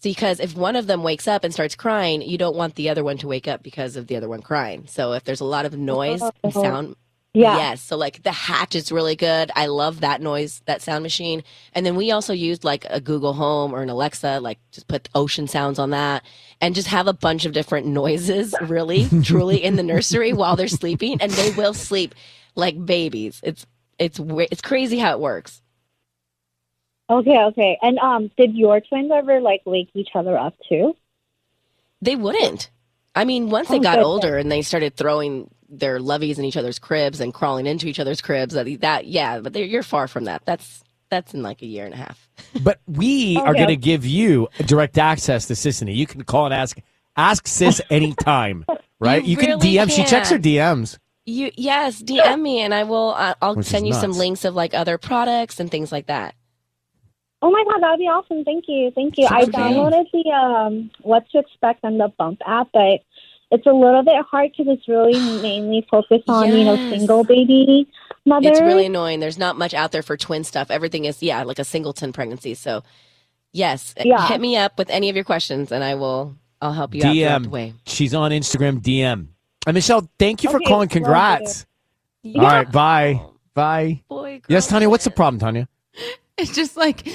[0.02, 3.04] Because if one of them wakes up and starts crying, you don't want the other
[3.04, 4.86] one to wake up because of the other one crying.
[4.88, 6.50] So if there's a lot of noise and oh.
[6.62, 6.96] sound,
[7.34, 7.58] Yeah.
[7.58, 7.82] yes.
[7.82, 9.52] So like the hatch is really good.
[9.56, 11.44] I love that noise, that sound machine.
[11.74, 15.10] And then we also used like a Google Home or an Alexa, like just put
[15.16, 16.24] ocean sounds on that
[16.62, 20.68] and just have a bunch of different noises, really, truly in the nursery while they're
[20.68, 22.14] sleeping, and they will sleep
[22.56, 23.40] like babies.
[23.44, 23.66] It's
[24.00, 25.62] it's it's crazy how it works.
[27.10, 27.78] Okay, okay.
[27.82, 30.96] And um did your twins ever like wake each other up too?
[32.02, 32.70] They wouldn't.
[33.16, 36.58] I mean, once they Oh, got older and they started throwing their loveys in each
[36.58, 40.26] other's cribs and crawling into each other's cribs, that, that yeah, but you're far from
[40.26, 40.44] that.
[40.46, 42.30] That's that's in like a year and a half.
[42.64, 45.96] But we are going to give you direct access to Sisanie.
[45.96, 46.78] You can call and ask
[47.16, 48.66] ask Sis anytime,
[49.00, 49.24] right?
[49.24, 49.92] You can really DM.
[49.92, 50.38] She checks her.
[50.38, 50.98] DMs.
[51.26, 53.14] You yes, DM me and I will.
[53.18, 56.36] Uh, I'll Which send you some links of like other products and things like that.
[57.42, 58.44] Oh my god, that'd be awesome.
[58.44, 58.92] Thank you.
[58.92, 59.26] Thank you.
[59.26, 59.52] I Okay.
[59.52, 63.02] downloaded the um what to expect on the bump app, but
[63.52, 67.88] it's a little bit hard because it's really mainly focused on, you know, single baby
[68.26, 68.52] mothers.
[68.52, 69.20] It's really annoying.
[69.20, 70.70] There's not much out there for twin stuff.
[70.72, 72.54] Everything is yeah, like a singleton pregnancy.
[72.54, 72.84] So
[73.52, 74.28] yes, Yeah.
[74.28, 76.36] hit me up with any of your questions and I will.
[76.62, 77.52] I'll help you out throughout the DM.
[77.52, 77.74] way.
[77.86, 78.80] She's on Instagram.
[78.82, 79.28] DM.
[79.66, 80.88] And Michelle, thank you for Okay, calling.
[80.88, 80.94] will do.
[80.94, 81.66] Congrats.
[82.26, 82.72] All right.
[82.72, 83.22] Bye.
[83.54, 84.02] Bye.
[84.10, 84.90] Boy, Yes, Tanya.
[84.90, 85.68] What's the problem, Tanya?
[86.38, 87.08] It's just like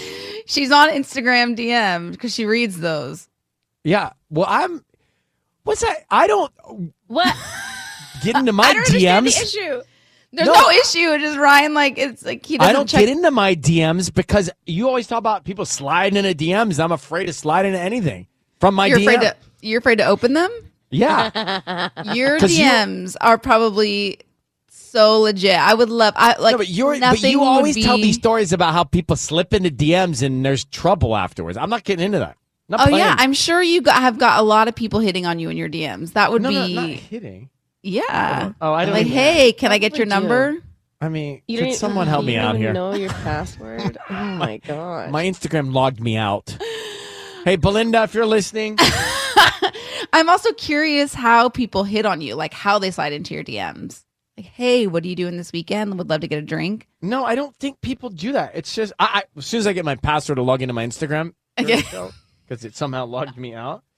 [0.46, 3.28] she's on Instagram DM because she reads those.
[3.84, 4.12] Yeah.
[4.30, 4.82] Well, I'm.
[5.64, 6.04] What's that?
[6.10, 6.50] I don't
[7.06, 7.36] What?
[8.22, 9.42] get into my I don't understand the DMs.
[9.42, 9.82] issue.
[10.32, 10.54] There's No.
[10.54, 11.10] no, issue.
[11.12, 13.00] It's just Ryan, like it's like he doesn't I don't check.
[13.00, 16.82] get into my DMs because you always talk about people sliding into DMs.
[16.82, 18.26] I'm afraid to slide into anything
[18.58, 19.02] from my you're DM.
[19.02, 20.50] afraid to you're afraid to open them.
[20.90, 21.88] Yeah.
[22.14, 24.18] Your 'Cause you- DMs are probably
[24.68, 25.56] so legit.
[25.58, 26.14] I would love.
[26.16, 26.52] I like.
[26.52, 29.54] no, but you're but you would always tell be- these stories about how people slip
[29.54, 31.56] into DMs and there's trouble afterwards.
[31.56, 32.36] I'm not getting into that.
[32.68, 32.98] Not Oh playing.
[32.98, 35.56] yeah, I'm sure you got, have got a lot of people hitting on you in
[35.56, 36.12] your DMs.
[36.12, 37.50] That would no, no, be not hitting.
[37.82, 38.52] yeah.
[38.60, 38.94] Oh, I don't.
[38.94, 40.34] Like, even- hey, can I get your Probably do.
[40.34, 40.62] number?
[41.00, 42.72] I mean, You could someone help me out even here?
[42.72, 43.96] Know your password?
[44.10, 45.10] oh my god.
[45.10, 46.56] My Instagram logged me out.
[47.44, 48.76] hey, Belinda, if you're listening,
[50.12, 54.04] I'm also curious how people hit on you, like how they slide into your DMs.
[54.36, 55.96] Like, hey, what are you doing this weekend?
[55.98, 56.86] Would love to get a drink.
[57.02, 58.52] no, I don't think people do that.
[58.54, 60.86] It's just I, I as soon as I get my password to log into my
[60.86, 61.82] Instagram, Okay.
[62.46, 63.82] because it somehow logged me out.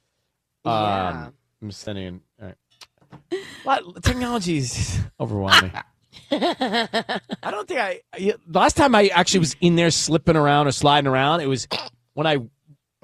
[0.65, 1.09] Yeah.
[1.27, 2.21] Um, I'm sending.
[2.41, 3.41] All right.
[3.65, 5.73] Lot, technology is overwhelming.
[6.31, 8.35] I don't think I, I.
[8.49, 11.67] Last time I actually was in there slipping around or sliding around, it was
[12.15, 12.39] when I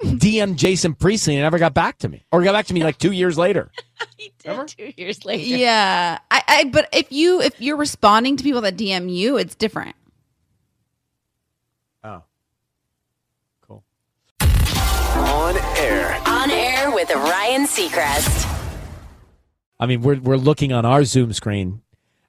[0.01, 2.83] DM'd Jason Priestley and he never got back to me, or got back to me
[2.83, 3.69] like two years later.
[4.17, 5.43] he did two years later.
[5.43, 6.63] Yeah, I, I.
[6.65, 9.95] But if you if you're responding to people that DM you, it's different.
[12.03, 12.23] Oh,
[13.61, 13.83] cool.
[14.41, 16.21] On air.
[16.25, 18.45] On air with Ryan Seacrest.
[19.79, 21.81] I mean, we're we're looking on our Zoom screen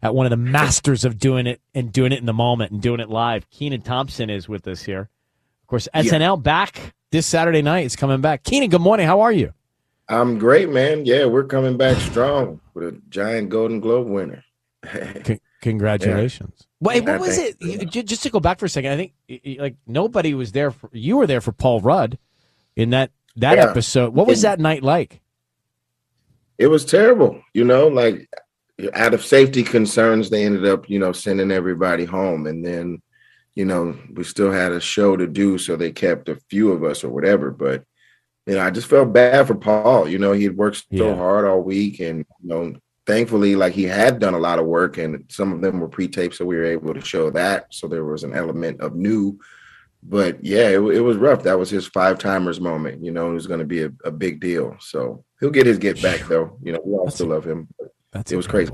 [0.02, 2.82] at one of the masters of doing it and doing it in the moment and
[2.82, 3.48] doing it live.
[3.50, 5.08] Kenan Thompson is with us here.
[5.62, 7.84] Of course, SNL back this Saturday night.
[7.86, 8.42] It's coming back.
[8.44, 9.06] Kenan, good morning.
[9.06, 9.52] How are you?
[10.08, 11.04] I'm great, man.
[11.04, 14.42] Yeah, we're coming back strong with a giant Golden Globe winner.
[15.24, 16.66] Con- congratulations.
[16.80, 18.06] Wait, Yeah, what was thank it?
[18.06, 20.70] Just to go back for a second, I think like nobody was there.
[20.70, 22.18] For, you were there for Paul Rudd
[22.74, 23.70] in that that Yeah.
[23.70, 24.14] episode.
[24.14, 25.20] What was that night like?
[26.58, 28.28] It was terrible, you know, like
[28.94, 32.46] out of safety concerns, they ended up, you know, sending everybody home.
[32.46, 33.00] And then,
[33.54, 36.84] you know, we still had a show to do, so they kept a few of
[36.84, 37.50] us or whatever.
[37.50, 37.84] But,
[38.46, 40.08] you know, I just felt bad for Paul.
[40.08, 41.16] You know, he had worked so Yeah.
[41.16, 42.74] hard all week and, you know,
[43.06, 46.34] thankfully, like he had done a lot of work and some of them were pre-taped,
[46.36, 47.66] so we were able to show that.
[47.70, 49.38] So there was an element of new.
[50.02, 51.42] But yeah, it, it was rough.
[51.42, 53.04] That was his five timers moment.
[53.04, 54.76] You know, it was going to be a, a big deal.
[54.80, 56.56] So he'll get his get back though.
[56.62, 57.68] You know, we all still love him.
[58.12, 58.72] That's it was crazy.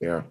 [0.00, 0.22] Yeah.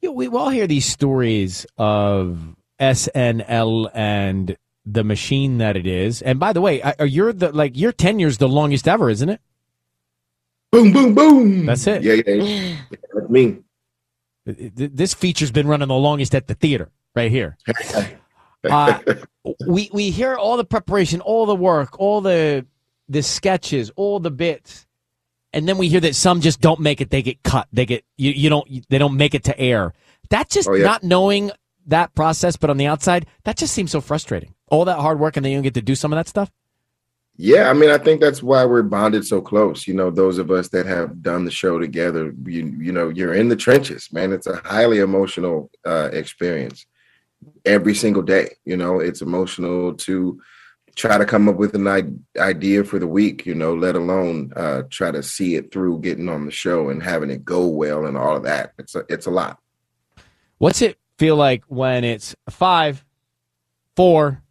[0.00, 2.38] Yeah, we all hear these stories of
[2.80, 6.22] SNL and the machine that it is.
[6.22, 9.40] And by the way, are you're the like your tenure's the longest ever, isn't it?
[10.72, 11.66] Boom, boom, boom.
[11.66, 12.02] That's it.
[12.02, 12.42] Yeah, yeah.
[12.42, 12.76] yeah.
[13.14, 13.58] That's me.
[14.46, 17.56] This feature's been running the longest at the theater, right here.
[18.62, 18.98] Uh,
[19.66, 22.66] we we hear all the preparation, all the work, all the
[23.08, 24.86] the sketches, all the bits,
[25.54, 27.08] and then we hear that some just don't make it.
[27.08, 27.68] They get cut.
[27.72, 28.32] They get you.
[28.32, 28.86] You don't.
[28.90, 29.94] They don't make it to air.
[30.28, 30.84] That's just Oh, yeah.
[30.84, 31.52] not knowing
[31.86, 32.56] that process.
[32.56, 34.54] But on the outside, that just seems so frustrating.
[34.68, 36.50] All that hard work, and then you don't get to do some of that stuff.
[37.42, 39.88] Yeah, I mean, I think that's why we're bonded so close.
[39.88, 43.32] You know, those of us that have done the show together, you you know, you're
[43.32, 44.34] in the trenches, man.
[44.34, 46.84] It's a highly emotional uh, experience
[47.64, 48.56] every single day.
[48.66, 50.38] You know, it's emotional to
[50.96, 53.46] try to come up with an I- idea for the week.
[53.46, 57.02] You know, let alone uh, try to see it through, getting on the show and
[57.02, 58.74] having it go well, and all of that.
[58.78, 59.58] It's a, it's a lot.
[60.58, 63.04] What's it feel like when it's five,
[63.94, 64.42] four,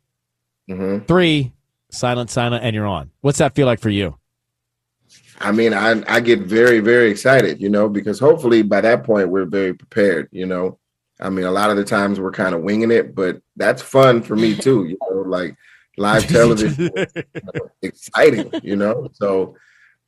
[0.70, 1.08] Mhm.
[1.08, 1.52] three,
[1.90, 3.10] silent, silent, and you're on?
[3.22, 4.16] What's that feel like for you?
[5.40, 9.30] I mean, I I get very very excited, you know, because hopefully by that point
[9.30, 10.78] we're very prepared, you know.
[11.20, 14.22] I mean, a lot of the times we're kind of winging it, but that's fun
[14.22, 15.56] for me too, you know, like
[15.98, 17.24] live television is
[17.82, 19.10] exciting, you know.
[19.14, 19.56] So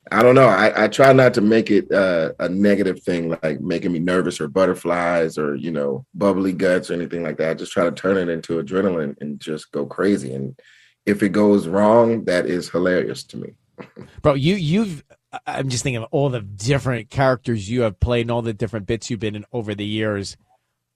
[0.09, 0.47] I don't know.
[0.47, 4.41] I, I try not to make it uh, a negative thing, like making me nervous
[4.41, 7.51] or butterflies or you know bubbly guts or anything like that.
[7.51, 10.33] I just try to turn it into adrenaline and just go crazy.
[10.33, 10.59] And
[11.05, 13.53] if it goes wrong, that is hilarious to me.
[14.21, 15.03] Bro, you you've
[15.45, 18.87] I'm just thinking of all the different characters you have played and all the different
[18.87, 20.35] bits you've been in over the years.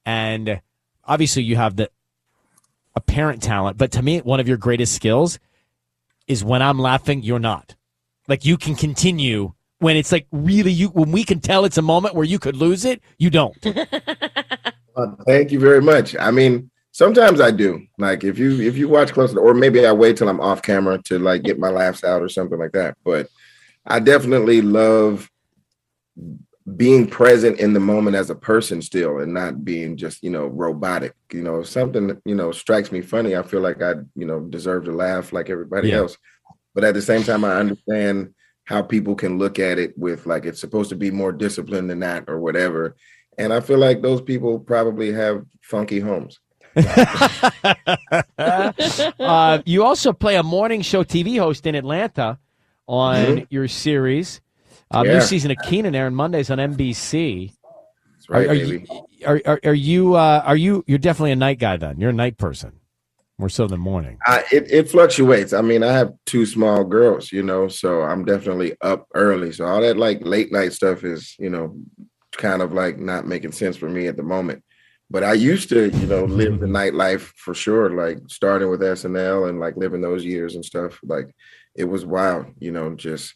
[0.05, 0.61] And
[1.03, 1.89] obviously you have the
[2.95, 5.39] apparent talent, but to me one of your greatest skills
[6.27, 7.75] is when I'm laughing, you're not.
[8.27, 11.81] Like you can continue when it's like really you when we can tell it's a
[11.81, 13.55] moment where you could lose it, you don't.
[14.97, 16.15] Uh, thank you very much.
[16.17, 17.85] I mean, sometimes I do.
[17.97, 21.01] Like if you if you watch closely, or maybe I wait till I'm off camera
[21.03, 22.95] to like get my laughs out or something like that.
[23.03, 23.27] But
[23.85, 25.29] I definitely love
[26.77, 30.47] being present in the moment as a person still and not being just you know
[30.47, 34.25] robotic you know if something you know strikes me funny i feel like i you
[34.25, 35.97] know deserve to laugh like everybody Yeah.
[35.97, 36.17] else
[36.75, 38.31] but at the same time i understand
[38.65, 41.99] how people can look at it with like it's supposed to be more disciplined than
[42.01, 42.95] that or whatever
[43.39, 46.39] and i feel like those people probably have funky homes
[49.19, 52.37] uh, you also play a morning show TV host in Atlanta
[52.87, 53.47] on Mhm.
[53.49, 54.41] your series.
[54.93, 55.13] Uh, Yeah.
[55.13, 57.53] New season of Kenan airing Mondays on NBC.
[58.13, 58.85] That's right are, are you
[59.25, 61.99] are, are, are you uh, are you you're definitely a night guy then?
[61.99, 62.73] You're a night person
[63.37, 64.17] more so than morning.
[64.25, 65.53] I, it, it fluctuates.
[65.53, 69.51] I mean, I have two small girls, you know, so I'm definitely up early.
[69.51, 71.77] So all that like late night stuff is, you know,
[72.31, 74.63] kind of like not making sense for me at the moment.
[75.09, 79.49] But I used to, you know, live the nightlife for sure, like starting with SNL
[79.49, 80.99] and like living those years and stuff.
[81.03, 81.29] Like
[81.75, 83.35] it was wild, you know, just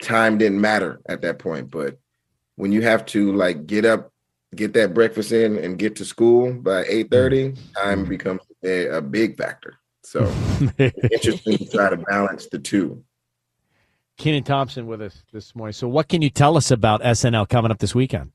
[0.00, 1.70] time didn't matter at that point.
[1.70, 1.98] But
[2.54, 4.12] when you have to like get up,
[4.54, 9.36] get that breakfast in and get to school by 8:30, time becomes a, a big
[9.36, 9.78] factor.
[10.04, 10.32] So
[10.78, 13.02] interesting to try to balance the two.
[14.18, 15.72] Kenan Thompson with us this morning.
[15.72, 18.32] So what can you tell us about SNL coming up this weekend?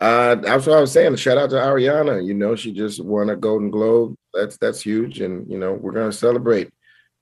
[0.00, 1.14] Uh, that's what I was saying.
[1.16, 2.24] Shout out to Ariana.
[2.24, 4.16] You know, she just won a Golden Globe.
[4.32, 6.72] That's that's huge, and you know, we're gonna celebrate.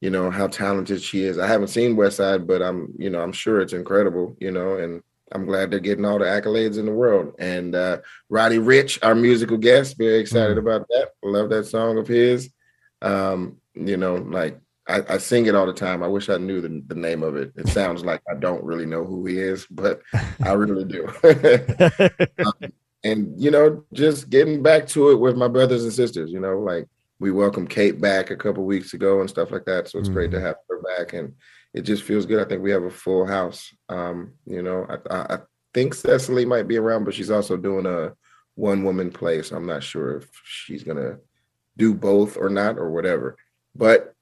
[0.00, 1.38] You know how talented she is.
[1.38, 4.36] I haven't seen West Side, but I'm you know I'm sure it's incredible.
[4.40, 5.02] You know, and
[5.34, 7.34] I'm glad they're getting all the accolades in the world.
[7.38, 11.10] And uh, Roddy Ricch, our musical guest, very excited about that.
[11.22, 12.50] Love that song of his.
[13.00, 14.58] Um, you know, like
[14.88, 16.02] I, I sing it all the time.
[16.02, 17.52] I wish I knew the, the name of it.
[17.56, 20.02] It sounds like I don't really know who he is, but
[20.44, 21.08] I really do.
[22.44, 22.72] Um,
[23.04, 26.30] and you know, just getting back to it with my brothers and sisters.
[26.30, 26.86] You know, like
[27.18, 29.88] we welcomed Kate back a couple weeks ago and stuff like that.
[29.88, 31.34] So it's great to have her back, and
[31.74, 32.44] it just feels good.
[32.44, 33.74] I think we have a full house.
[33.88, 35.38] Um, you know, I, I,
[35.74, 38.12] think Cecily might be around, but she's also doing a
[38.56, 39.40] one woman play.
[39.40, 41.16] So I'm not sure if she's gonna
[41.78, 43.36] do both or not or whatever.
[43.74, 44.14] But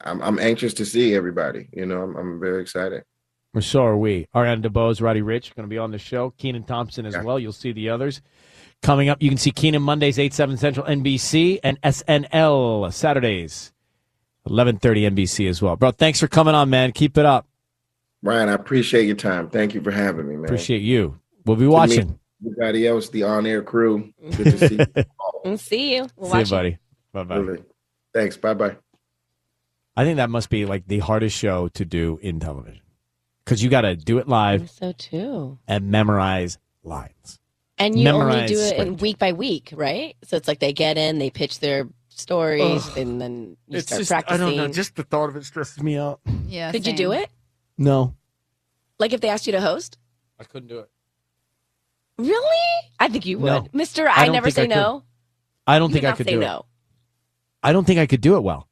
[0.00, 1.68] I'm I'm anxious to see everybody.
[1.72, 3.04] You know, I'm, I'm very excited.
[3.54, 4.28] Or so are we.
[4.34, 6.30] Ariana DeBose, Roddy Ricch going to be on the show.
[6.30, 7.36] Kenan Thompson as well.
[7.38, 8.22] You'll see the others.
[8.80, 13.72] Coming up, you can see Kenan Mondays, 8, 7 Central NBC, and SNL Saturdays,
[14.50, 15.76] 11.30 NBC as well.
[15.76, 16.92] Bro, thanks for coming on, man.
[16.92, 17.46] Keep it up.
[18.22, 19.48] Ryan, I appreciate your time.
[19.48, 20.44] Thank you for having me, man.
[20.44, 21.18] Appreciate you.
[21.46, 22.18] We'll be To watching.
[22.44, 24.12] Everybody else, the on air crew.
[24.36, 25.04] Good to see you.
[25.44, 26.06] We'll see you.
[26.16, 26.78] We'll See you, buddy.
[27.12, 27.36] Bye-bye.
[27.36, 27.62] Really.
[28.12, 28.36] Thanks.
[28.36, 28.76] Bye bye.
[29.96, 32.80] I think that must be like the hardest show to do in television
[33.44, 35.58] because you got to do it live So too.
[35.68, 37.38] and memorize lines.
[37.78, 40.14] And you only do it in week by week, right?
[40.24, 41.88] So it's like they get in, they pitch their
[42.20, 44.42] stories, and then you start practicing.
[44.42, 44.68] I don't know.
[44.68, 46.20] Just the thought of it stresses me out.
[46.46, 46.70] Yeah.
[46.72, 47.28] Could you do it?
[47.78, 48.14] No,
[48.98, 49.96] Like if they asked you to host?
[50.38, 50.90] I couldn't do it.
[52.18, 52.88] Really?
[52.98, 53.66] I think you would, No.
[53.72, 54.06] Mister.
[54.08, 55.04] I I, never think I say no.
[55.66, 56.44] I don't You think I could say do it.
[56.44, 56.66] no.
[57.62, 58.68] I don't think I could do it well.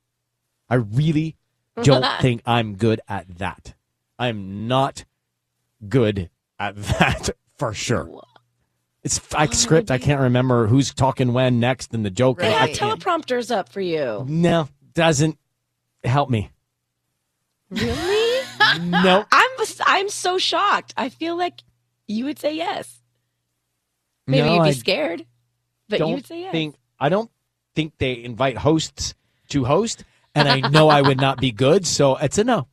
[0.69, 1.37] I really
[1.83, 3.75] don't think I'm good at that.
[4.19, 5.05] I'm not
[5.89, 6.29] good
[6.59, 8.23] at that for sure.
[9.09, 9.91] It's like script.
[9.91, 12.41] I can't remember who's talking when next and the joke.
[12.41, 14.27] They I have can't- teleprompters up for you.
[14.29, 15.39] No, doesn't
[16.05, 16.51] help me.
[17.71, 18.27] Really?
[18.81, 19.25] No.
[19.33, 19.51] I'm
[19.87, 20.93] I'm so shocked.
[20.97, 21.63] I feel like
[22.07, 23.01] you would say yes.
[24.27, 25.25] Maybe No, you'd be I scared,
[25.89, 26.53] but don't you would say yes.
[26.53, 27.31] think I don't
[27.75, 29.15] think they invite hosts
[29.51, 30.05] to host,
[30.35, 32.69] and I know I would not be good, so it's a no.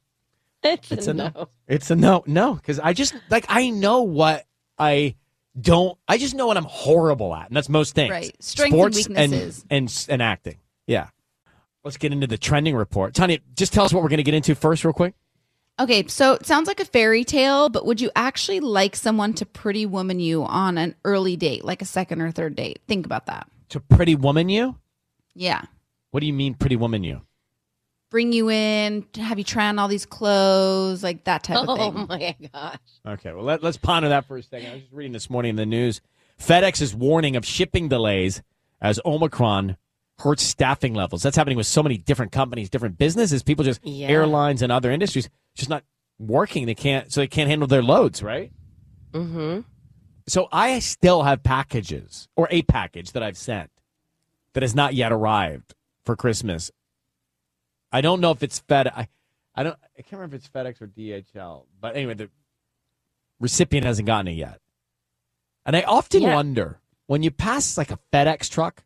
[0.63, 1.31] it's, It's a a no.
[1.33, 1.49] no.
[1.67, 4.45] It's a no, no, because I just like I know what
[4.77, 5.15] I
[5.59, 5.97] don't.
[6.07, 8.11] I just know what I'm horrible at, and that's most things.
[8.11, 8.35] Right.
[8.39, 9.65] Strengths and Sports weaknesses.
[9.69, 10.57] and and and acting.
[10.87, 11.07] Yeah.
[11.83, 13.13] Let's get into the trending report.
[13.13, 15.13] Tanya, just tell us what we're going to get into first, real quick.
[15.79, 19.45] Okay, so it sounds like a fairy tale, but would you actually like someone to
[19.45, 22.79] pretty woman you on an early date, like a second or third date?
[22.87, 23.47] Think about that.
[23.69, 24.77] To Pretty Woman, you.
[25.33, 25.61] Yeah.
[26.11, 27.21] What do you mean, Pretty Woman, you?
[28.11, 31.93] Bring you in, have you try on all these clothes, like that type of thing.
[31.97, 32.77] Oh my gosh.
[33.05, 34.69] Okay, well, let, let's ponder that for a second.
[34.69, 36.01] I was just reading this morning in the news.
[36.39, 38.41] FedEx is warning of shipping delays
[38.81, 39.77] as Omicron
[40.19, 41.23] hurts staffing levels.
[41.23, 44.07] That's happening with so many different companies, different businesses, people just Yeah.
[44.07, 45.83] airlines and other industries just not
[46.19, 46.65] working.
[46.67, 48.51] They can't, so they can't handle their loads, right?
[49.13, 49.61] Mm-hmm.
[50.27, 53.71] So I still have packages or a package that I've sent
[54.53, 55.73] that has not yet arrived
[56.05, 56.71] for Christmas.
[57.95, 58.87] I don't know if it's Fed.
[58.87, 59.07] I,
[59.55, 59.77] I don't.
[59.97, 61.63] I can't remember if it's FedEx or DHL.
[61.79, 62.29] But anyway, the
[63.39, 64.59] recipient hasn't gotten it yet.
[65.65, 66.35] And I often Yeah.
[66.35, 68.83] wonder when you pass like a FedEx truck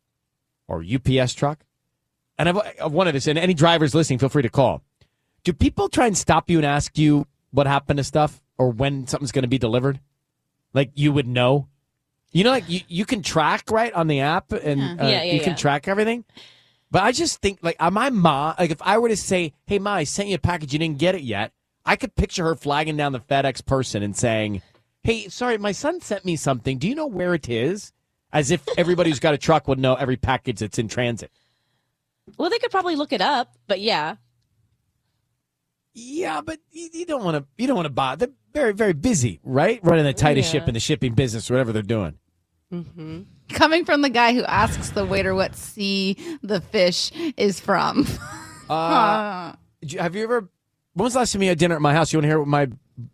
[0.67, 1.65] or UPS truck,
[2.37, 4.83] and I've, I've wanted this, and any drivers listening, feel free to call.
[5.43, 9.07] Do people try and stop you and ask you what happened to stuff or when
[9.07, 9.99] something's going to be delivered?
[10.73, 11.67] Like you would know?
[12.31, 14.95] You know, like you, you can track right on the app and Yeah.
[14.99, 16.25] uh, Yeah, you can track everything.
[16.91, 19.79] But I just think like uh, my mom, like if I were to say, "Hey,
[19.79, 21.51] ma, I sent you a package, you didn't get it yet,"
[21.85, 24.61] I could picture her flagging down the FedEx person and saying,
[25.03, 26.77] "Hey, sorry, my son sent me something.
[26.79, 27.91] Do you know where it is?"
[28.31, 31.31] As if everybody who's got a truck would know every package that's in transit.
[32.37, 34.17] Well, they could probably look it up, but yeah.
[35.93, 37.45] Yeah, but you, you don't want to.
[37.57, 38.15] You don't want to buy.
[38.15, 39.79] They're very, very busy, right?
[39.83, 40.59] Running the tightest Yeah.
[40.61, 42.19] ship in the shipping business, whatever they're doing.
[42.71, 43.21] Mm-hmm.
[43.59, 48.07] Coming from the guy who asks the waiter what sea the fish is from.
[48.69, 49.53] Uh,
[49.97, 50.47] have you ever?
[50.93, 52.13] When was the last time you had dinner at my house?
[52.13, 52.67] You want to hear what my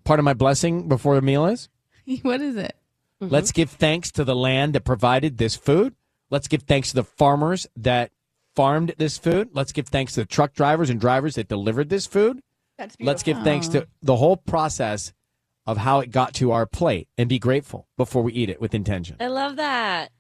[0.04, 1.70] part of my blessing before the meal is?
[2.24, 2.76] what is it?
[3.22, 5.96] Let's give thanks to the land that provided this food.
[6.30, 8.12] Let's give thanks to the farmers that
[8.54, 9.52] farmed this food.
[9.54, 12.42] Let's give thanks to the truck drivers and drivers that delivered this food.
[12.78, 13.12] That's beautiful.
[13.14, 15.14] Let's give thanks to the whole process
[15.66, 18.74] of how it got to our plate and be grateful before we eat it with
[18.74, 19.16] intention.
[19.22, 20.12] I love that.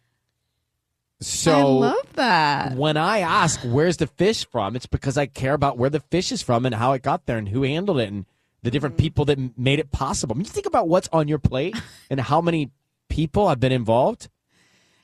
[1.22, 2.76] So I love that.
[2.76, 6.32] when I ask where's the fish from, it's because I care about where the fish
[6.32, 8.26] is from and how it got there and who handled it and
[8.63, 10.36] the different people that made it possible.
[10.36, 11.78] I mean, you think about what's on your plate
[12.09, 12.72] and how many
[13.09, 14.28] people have been involved.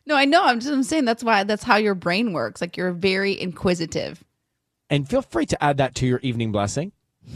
[0.06, 0.44] No, I know.
[0.44, 2.60] I'm just I'm saying that's why that's how your brain works.
[2.60, 4.24] Like you're very inquisitive.
[4.90, 6.92] And feel free to add that to your evening blessing.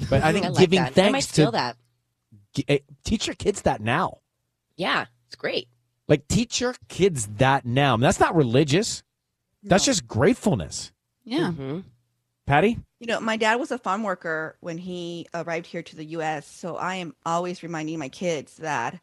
[0.09, 0.93] But I think I like giving that.
[0.93, 1.77] thanks I might to steal that.
[2.53, 4.17] G- eh, teach your kids that now.
[4.75, 5.69] Yeah, it's great.
[6.07, 7.93] Like teach your kids that now.
[7.93, 9.03] I mean, that's not religious.
[9.63, 10.91] That's just gratefulness.
[11.23, 11.51] Yeah.
[11.51, 11.79] Mm-hmm.
[12.45, 12.77] Patty?
[12.99, 16.47] You know, my dad was a farm worker when he arrived here to the U.S.,
[16.47, 18.99] so I am always reminding my kids that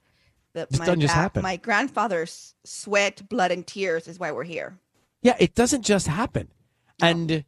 [0.55, 1.43] that This my doesn't just dad- happen.
[1.43, 4.79] my grandfather's sweat, blood, and tears is why we're here.
[5.23, 6.49] Yeah, it doesn't just happen.
[7.01, 7.45] And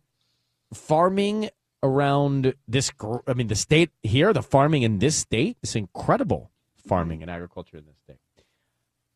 [0.72, 1.50] farming
[1.82, 2.90] around this
[3.28, 6.50] I mean, the state here, the farming in this state is incredible
[6.88, 8.16] farming and agriculture in this state.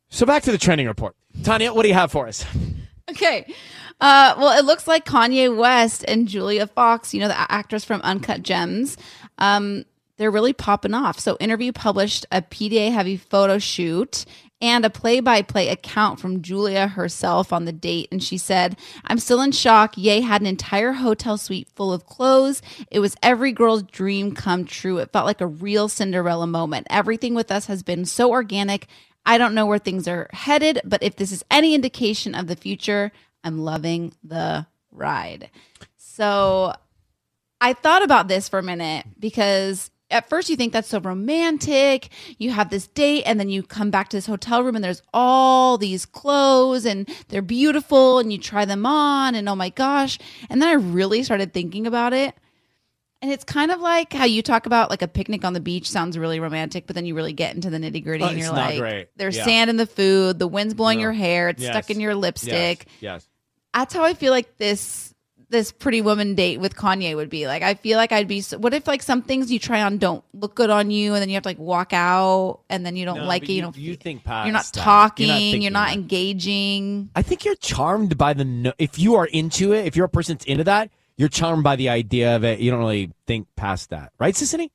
[0.09, 1.15] So back to the trending report.
[1.43, 2.45] Tanya, what do you have for us?
[3.09, 3.51] Okay.
[4.01, 8.01] Uh, well, it looks like Kanye West and Julia Fox, you know, the actress from
[8.01, 8.97] Uncut Gems,
[9.39, 9.83] um,
[10.17, 11.19] they're really popping off.
[11.19, 14.25] So, Interview published a PDA heavy photo shoot
[14.61, 18.09] and a play by play account from Julia herself on the date.
[18.11, 19.97] And she said, I'm still in shock.
[19.97, 22.61] Ye had an entire hotel suite full of clothes.
[22.91, 24.97] It was every girl's dream come true.
[24.97, 26.87] It felt like a real Cinderella moment.
[26.89, 28.87] Everything with us has been so organic.
[29.25, 32.55] I don't know where things are headed, but if this is any indication of the
[32.55, 33.11] future,
[33.43, 35.49] I'm loving the ride.
[35.97, 36.73] So
[37.61, 42.09] I thought about this for a minute because at first you think that's so romantic.
[42.37, 45.03] You have this date and then you come back to this hotel room and there's
[45.13, 50.17] all these clothes and they're beautiful and you try them on and oh my gosh.
[50.49, 52.33] And then I really started thinking about it.
[53.21, 55.89] And it's kind of like how you talk about like a picnic on the beach
[55.89, 58.51] sounds really romantic, but then you really get into the nitty gritty Oh, and you're
[58.51, 59.07] like, great.
[59.17, 59.43] there's Yeah.
[59.43, 61.03] sand in the food, the wind's blowing No.
[61.03, 61.71] your hair, it's Yes.
[61.73, 63.27] stuck in your lipstick Yes.
[63.73, 65.13] that's how I feel like this
[65.51, 67.47] this pretty woman date with Kanye would be.
[67.47, 68.39] Like I feel like I'd be.
[68.55, 71.27] What if like some things you try on don't look good on you, and then
[71.27, 73.49] you have to like walk out, and then you don't No, like it.
[73.49, 73.75] You, you- don't.
[73.77, 74.75] you think past You're not that.
[74.75, 75.61] You're not talking.
[75.63, 77.09] You're not, engaging.
[77.15, 80.09] I think you're charmed by the no- if you are into it, if you're a
[80.09, 82.59] person that's into that, you're charmed by the idea of it.
[82.59, 84.69] You don't really think past that, right, Sisanie?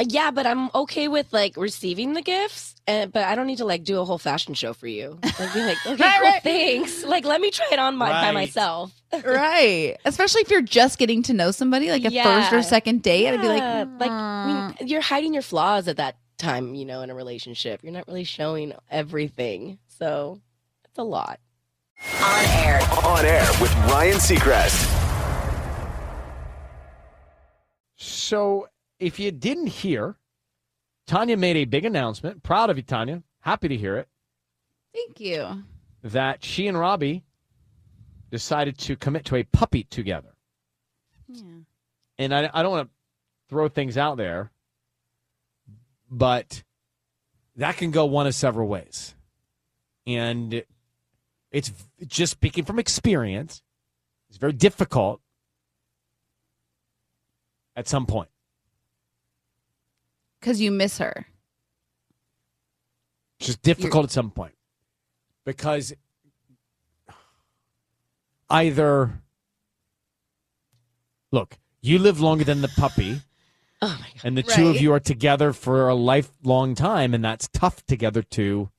[0.00, 3.58] Uh, yeah, but I'm okay with like receiving the gifts, and but I don't need
[3.58, 5.18] to like do a whole fashion show for you.
[5.22, 6.42] Like be like, okay, Right, cool, right.
[6.42, 7.04] thanks.
[7.04, 8.90] Like let me try it on my, by myself.
[9.24, 9.98] right.
[10.06, 13.28] Especially if you're just getting to know somebody, like a first or second date.
[13.28, 14.88] I'd be like, Yeah, like I mean, mm.
[14.88, 17.80] you're hiding your flaws at that time, you know, in a relationship.
[17.82, 20.40] You're not really showing everything, so
[20.86, 21.38] it's a lot.
[22.22, 22.80] On air.
[23.04, 25.01] On air with Ryan Seacrest.
[28.02, 30.16] So, if you didn't hear,
[31.06, 32.42] Tanya made a big announcement.
[32.42, 33.22] Proud of you, Tanya.
[33.40, 34.08] Happy to hear it.
[34.92, 35.62] thank you.
[36.02, 37.22] That she and Robbie
[38.28, 40.34] decided to commit to a puppy together.
[41.28, 41.42] Yeah.
[42.18, 42.94] And I, I don't want to
[43.48, 44.50] throw things out there,
[46.10, 46.64] but
[47.54, 49.14] that can go one of several ways.
[50.08, 50.64] And
[51.52, 51.72] it's
[52.04, 53.62] just speaking from experience,
[54.28, 55.21] it's very difficult
[57.76, 58.28] at some point.
[60.40, 61.26] Because you miss her.
[63.38, 64.54] It's just difficult at some point
[65.44, 65.92] because
[68.50, 69.22] either
[71.30, 73.20] look, you live longer than the puppy,
[73.82, 74.20] Oh my god.
[74.24, 78.22] and the two of you are together for a lifelong time, and that's tough together
[78.22, 78.70] to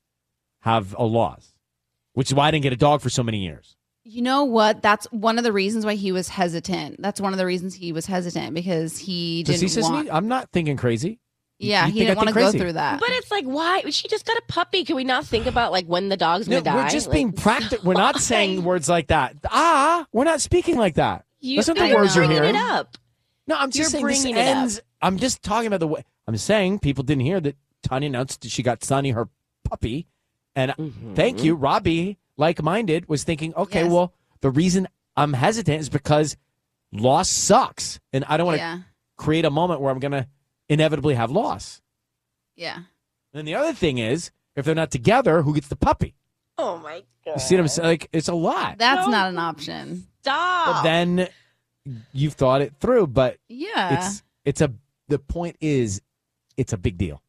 [0.62, 1.50] have a loss.
[2.14, 3.76] Which is why I didn't get a dog for so many years.
[4.06, 4.82] You know what?
[4.82, 7.02] That's one of the reasons why he was hesitant.
[7.02, 10.10] That's one of the reasons he was hesitant because he he didn't says want.
[10.12, 11.20] I'm not thinking crazy.
[11.60, 13.00] Yeah, You he think didn't want to go through that.
[13.00, 13.84] But it's like, why?
[13.90, 14.84] She just got a puppy.
[14.84, 16.84] Can we not think about like when the dog's No, gonna die?
[16.84, 17.86] we're just Like, being practical.
[17.88, 19.36] We're not saying words like that.
[19.50, 21.24] Ah, we're not speaking like that.
[21.40, 22.50] You, Listen to the words you're hearing.
[22.50, 22.98] it up.
[23.48, 24.58] No, I'm just You're saying this bringing it up.
[24.58, 24.82] ends.
[25.02, 26.04] I'm just talking about the way.
[26.28, 29.30] I'm saying people didn't hear that Tanya announced that she got Sunny her
[29.64, 30.08] puppy,
[30.58, 31.14] and Mm-hmm.
[31.14, 33.92] thank you, Robbie, like-minded, was thinking, okay, Yes.
[33.92, 36.36] well, the reason I'm hesitant is because
[36.92, 38.80] loss sucks, and I don't want to yeah,
[39.18, 40.28] create a moment where I'm going to
[40.70, 41.82] inevitably have loss.
[42.56, 42.76] yeah.
[42.76, 42.86] And
[43.40, 46.14] then the other thing is, if they're not together, who gets the puppy?
[46.60, 47.34] Oh my god!
[47.36, 47.88] You see what I'm saying?
[47.88, 48.78] Like, it's a lot.
[48.78, 49.12] That's No.
[49.12, 50.06] not an option.
[50.22, 50.68] Stop.
[50.68, 51.28] But then
[52.12, 54.72] you've thought it through, but Yeah, it's it's a
[55.08, 56.00] the point is
[56.58, 57.23] it's a big deal.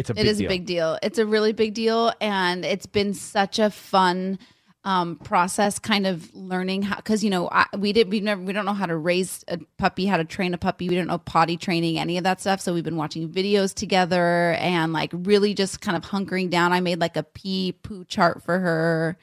[0.00, 0.46] It's a it big is deal.
[0.46, 0.98] a big deal.
[1.02, 4.38] It's a really big deal, and it's been such a fun
[4.82, 6.96] um, process, kind of learning how.
[6.96, 9.58] Because you know, I, we did we never we don't know how to raise a
[9.78, 10.88] puppy, how to train a puppy.
[10.88, 12.60] We don't know potty training, any of that stuff.
[12.60, 16.72] So we've been watching videos together and like really just kind of hunkering down.
[16.72, 19.18] I made like a pee poo chart for her.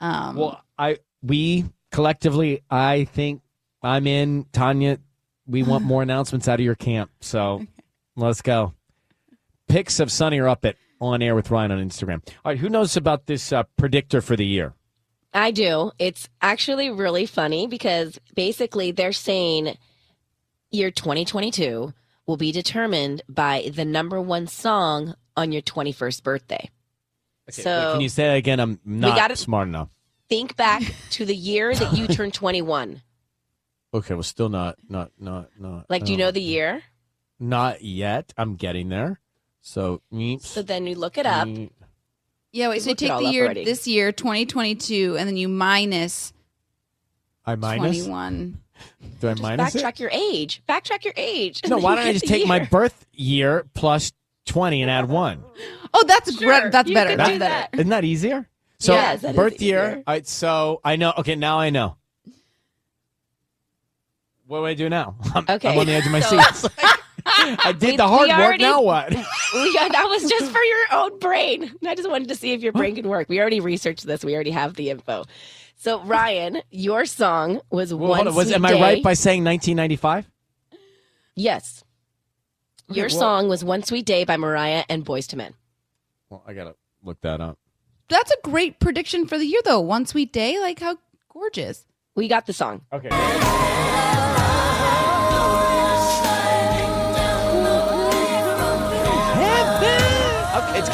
[0.00, 3.40] Um, Well, I we collectively, I think
[3.82, 4.44] I'm in.
[4.52, 4.98] Tanya,
[5.46, 7.10] we want more announcements out of your camp.
[7.20, 7.64] So
[8.16, 8.74] let's go.
[9.74, 12.24] Pics of Sunny are up at on air with Ryan on Instagram.
[12.28, 14.72] All right, who knows about this uh, predictor for the year?
[15.32, 15.90] I do.
[15.98, 19.76] It's actually really funny because basically they're saying
[20.70, 21.92] year 2022
[22.24, 26.70] will be determined by the number one song on your 21st birthday.
[27.50, 28.60] Okay, So- wait, can you say that again?
[28.60, 29.88] I'm not smart enough.
[30.28, 33.02] Think back to the year that you turned 21.
[33.92, 35.86] Okay, well, still not, not, not, not.
[35.90, 36.80] Like, do you uh, know the year?
[37.40, 38.32] Not yet.
[38.38, 39.18] I'm getting there.
[39.66, 41.48] So, meeps, So then you look it up.
[41.48, 41.70] meep.
[42.52, 42.74] yeah, wait.
[42.76, 43.64] we So you take the year already.
[43.64, 46.34] this year, 2022, and then you minus
[47.46, 47.96] I minus.
[48.04, 48.60] 21.
[49.20, 49.82] Do I minus it?
[49.82, 50.62] Backtrack your age.
[50.68, 51.62] Backtrack your age.
[51.66, 54.12] No, why don't I just get the take my birth year plus
[54.46, 55.42] 20 and add one?
[55.94, 56.70] Oh, that's Sure, great.
[56.70, 57.10] That's you better.
[57.10, 57.54] could That's do better.
[57.54, 57.70] that.
[57.72, 58.46] Isn't that easier?
[58.80, 59.82] So Yes, that is birth year.
[59.86, 59.96] easier.
[60.06, 61.14] All right, so I know.
[61.18, 61.96] Okay, now I know.
[64.46, 65.16] What do I do now?
[65.34, 66.70] I'm, Okay, I'm on the edge of my so- seat.
[67.26, 68.40] I did We- the hard we work.
[68.40, 69.12] already- Now what?
[69.54, 71.72] We that was just for your own brain.
[71.86, 73.28] I just wanted to see if your brain could work.
[73.28, 74.24] We already researched this.
[74.24, 75.24] We already have the info.
[75.76, 78.16] So Ryan, your song was Well, one.
[78.18, 80.28] hold on, was Sweet am I right by saying 1995?
[81.36, 81.84] Yes.
[82.88, 85.54] Your well- song was "One Sweet Day" by Mariah and Boyz II Men.
[86.30, 87.58] Well, I gotta look that up.
[88.08, 89.80] That's a great prediction for the year, though.
[89.80, 90.98] One sweet day, like how
[91.32, 91.86] gorgeous.
[92.14, 92.82] We got the song.
[92.92, 93.08] Okay.
[100.76, 100.88] It's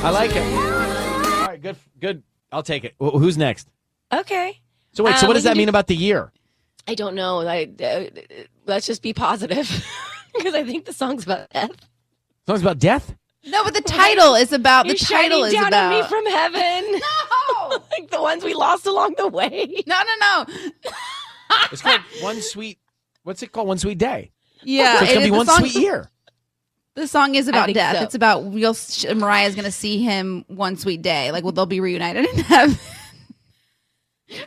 [0.00, 0.42] I like it.
[0.42, 2.22] All right, good, good.
[2.52, 2.94] I'll take it.
[3.00, 3.68] Wh- Who's next?
[4.12, 4.60] Okay.
[4.92, 6.32] So wait, so Um, what we does that can mean do- about the year?
[6.86, 7.40] I don't know.
[7.46, 8.04] I, uh,
[8.66, 9.68] let's just be positive
[10.36, 11.72] because I think the song's about death.
[12.46, 13.14] Song's about death.
[13.44, 16.08] No, but the title is about You're the title shining is down about on me
[16.08, 17.00] from heaven.
[17.70, 17.82] No, oh.
[17.98, 19.82] like the ones we lost along the way.
[19.86, 20.54] no, no, no.
[21.72, 22.78] It's called One Sweet.
[23.22, 23.68] What's it called?
[23.68, 24.32] One Sweet Day.
[24.62, 26.10] Yeah, So it's it gonna be one song- sweet year.
[26.94, 27.96] The song is about death.
[27.96, 28.02] so.
[28.02, 28.76] It's about we'll,
[29.14, 31.30] Mariah's going to see him one sweet day.
[31.30, 32.76] Like, well, they'll be reunited in heaven.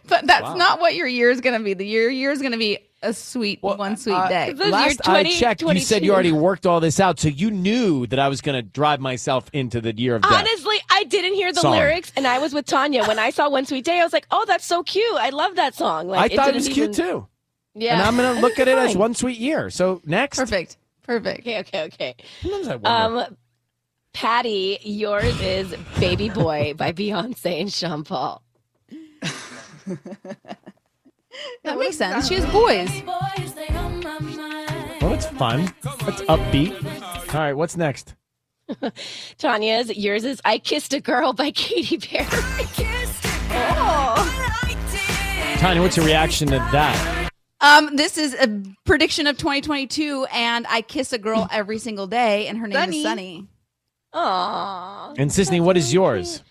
[0.05, 0.55] but that's Wow.
[0.55, 1.73] not what your year is going to be.
[1.75, 4.53] The year year is going to be a sweet one sweet uh, day.
[4.53, 8.05] Last your I checked, you said you already worked all this out, so you knew
[8.07, 10.31] that I was going to drive myself into the year of death.
[10.31, 11.71] Honestly, I didn't hear the Song.
[11.71, 14.27] lyrics, and I was with Tanya when I saw "One Sweet Day." I was like,
[14.31, 15.15] "Oh, that's so cute!
[15.15, 17.27] I love that song." Like, I thought it didn't was cute too.
[17.73, 19.69] Yeah, And I'm going to look at it as one sweet year.
[19.69, 20.37] So next.
[20.37, 20.77] Perfect.
[21.03, 21.39] Perfect.
[21.41, 22.15] Okay, okay, okay.
[22.41, 23.21] Sometimes I wonder.
[23.29, 23.37] Um,
[24.13, 28.43] Patty, yours is "Baby Boy" by Beyonce and Sean Paul.
[31.63, 32.27] That makes sense.
[32.27, 32.89] She has boys.
[35.01, 35.61] well, it's fun.
[35.83, 37.33] It's upbeat.
[37.33, 38.15] All right, what's next?
[39.37, 42.27] Tanya's, yours is "I Kissed a Girl" by Katy Perry.
[45.59, 47.29] Tanya, what's your reaction to that?
[47.59, 52.47] Um, this is a prediction of 2022, and I kiss a girl every single day,
[52.47, 52.97] and her name Sunny.
[52.97, 53.47] is Sunny.
[54.15, 55.15] Aww.
[55.19, 56.41] And Sisanie, what is yours?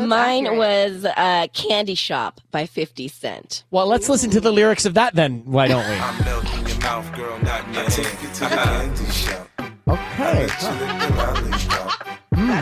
[0.00, 0.58] So Mine accurate.
[0.58, 3.64] was uh, "Candy Shop" by Fifty Cent.
[3.70, 5.42] Well, let's listen to the lyrics of that then.
[5.44, 5.94] Why don't we?
[5.94, 7.90] I'm melting your mouth, girl, not your head.
[7.92, 9.46] Take you to the candy shop.
[9.58, 10.46] Okay.
[10.46, 12.06] Let you lick the lollipop.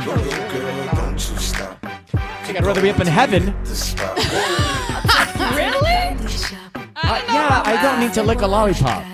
[0.05, 0.24] Go, go,
[0.59, 1.86] girl, don't you stop.
[2.49, 3.45] I'd rather be up in heaven.
[5.55, 5.97] Really?
[6.97, 9.05] Uh, yeah, I don't need to lick a lollipop.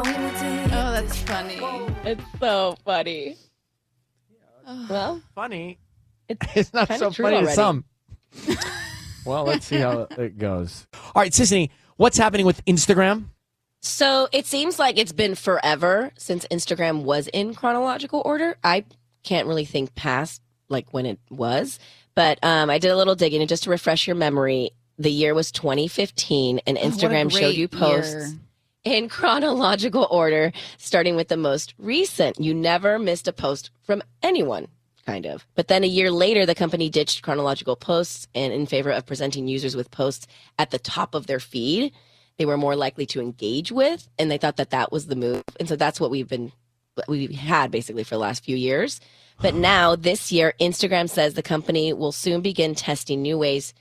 [0.00, 1.58] Oh, that's funny.
[2.04, 3.36] It's so funny.
[4.88, 5.78] Well, Funny.
[6.28, 7.84] it's It's not so true funny to some.
[9.24, 10.86] well, let's see how it goes.
[11.14, 13.26] All right, Sisanie, what's happening with Instagram?
[13.80, 18.56] So it seems like it's been forever since Instagram was in chronological order.
[18.62, 18.84] I
[19.22, 21.78] can't really think past like when it was,
[22.14, 25.32] but um, I did a little digging and just to refresh your memory, the year
[25.32, 28.38] was 2015, and Oh, Instagram showed you posts year.
[28.84, 32.40] In chronological order, starting with the most recent.
[32.40, 34.68] You never missed a post from anyone,
[35.06, 35.46] kind of.
[35.54, 39.48] But then a year later, the company ditched chronological posts and in favor of presenting
[39.48, 40.26] users with posts
[40.58, 41.92] at the top of their feed.
[42.38, 45.42] They were more likely to engage with, and they thought that that was the move.
[45.58, 46.52] And so that's what we've been,
[47.08, 49.00] we've had basically for the last few years.
[49.40, 53.72] But now, this year, Instagram says the company will soon begin testing new ways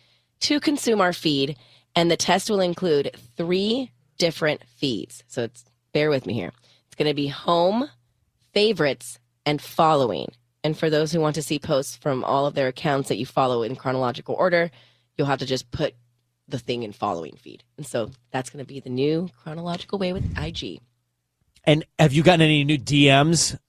[0.42, 1.58] to consume our feed,
[1.96, 5.24] and the test will include three different feeds.
[5.28, 6.52] So it's bear with me here.
[6.88, 7.90] It's going to be home,
[8.54, 10.28] favorites, and following.
[10.64, 13.26] And for those who want to see posts from all of their accounts that you
[13.26, 14.70] follow in chronological order,
[15.18, 15.96] you'll have to just put
[16.48, 17.64] the thing in following feed.
[17.78, 20.80] And so that's going to be the new chronological way with IG.
[21.64, 23.60] And have you gotten any new DMs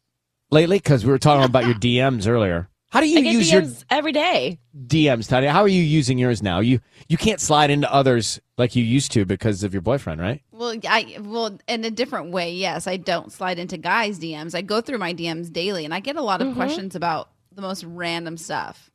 [0.50, 0.78] lately?
[0.78, 2.68] Because we were talking about your DMs earlier.
[2.90, 4.58] How do you I get use DMs your every day.
[4.86, 5.50] DMs, Tanya?
[5.52, 6.60] How are you using yours now?
[6.60, 10.42] You you can't slide into others like you used to because of your boyfriend, right?
[10.52, 12.54] Well, I well in a different way.
[12.54, 14.54] Yes, I don't slide into guys' DMs.
[14.54, 16.54] I go through my DMs daily, and I get a lot of Mhm.
[16.54, 18.90] questions about the most random stuff.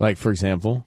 [0.00, 0.86] Like for example,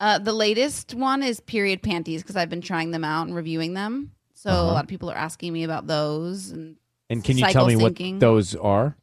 [0.00, 3.74] Uh, the latest one is period panties because I've been trying them out and reviewing
[3.74, 4.12] them.
[4.34, 4.70] So Uh-huh.
[4.70, 6.76] a lot of people are asking me about those, and
[7.10, 8.96] and can you tell me what those are?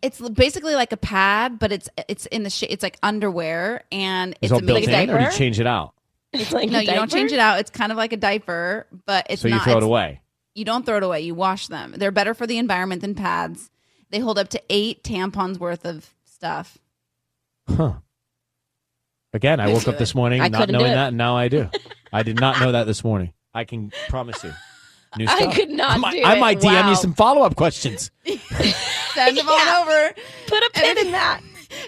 [0.00, 4.32] It's basically like a pad, but it's it's in the sh- it's like underwear, and
[4.34, 5.36] Is it's all a built mixed in, or do you diaper?
[5.36, 5.92] change it out?
[6.32, 7.58] It's like no, a you don't change it out.
[7.60, 9.64] It's kind of like a diaper, but it's so you not.
[9.64, 10.20] throw it away.
[10.54, 11.20] You don't throw it away.
[11.20, 11.94] You wash them.
[11.96, 13.70] They're better for the environment than pads.
[14.10, 16.78] They hold up to eight tampons worth of stuff.
[17.68, 17.94] Huh.
[19.34, 21.68] Again, I woke up this morning I not knowing that, and now I do.
[22.12, 23.32] I did not know that this morning.
[23.54, 24.52] I can promise you.
[25.16, 26.40] New I could not I might, do I it.
[26.40, 26.90] might DM Wow.
[26.90, 28.10] you some follow up questions.
[28.24, 30.14] Send them on over.
[30.46, 31.40] Put a pin in that.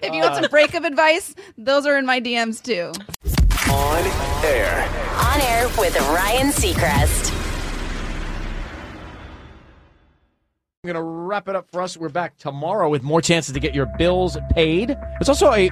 [0.03, 0.43] If you want uh.
[0.43, 2.93] some breakup advice, those are in my DMs too.
[3.73, 4.05] On
[4.45, 4.89] air.
[5.19, 7.31] On air with Ryan Seacrest.
[10.83, 11.97] I'm going to wrap it up for us.
[11.97, 14.95] We're back tomorrow with more chances to get your bills paid.
[15.19, 15.71] It's also a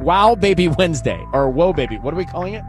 [0.00, 1.98] Wow Baby Wednesday or Whoa Baby.
[1.98, 2.64] What are we calling it?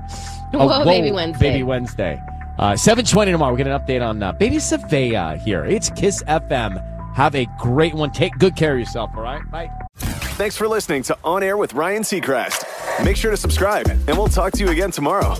[0.54, 1.50] A Whoa Baby Wednesday.
[1.50, 2.22] Baby Wednesday.
[2.58, 3.54] Uh, 720 tomorrow.
[3.54, 5.66] We'll get an update on uh, Baby Savea here.
[5.66, 6.82] It's Kiss FM.
[7.16, 8.12] Have a great one.
[8.12, 9.42] Take good care of yourself, all right?
[9.52, 9.72] Bye.
[9.98, 13.04] Thanks for listening to On Air with Ryan Seacrest.
[13.04, 15.36] Make sure to subscribe, and we'll talk to you again tomorrow.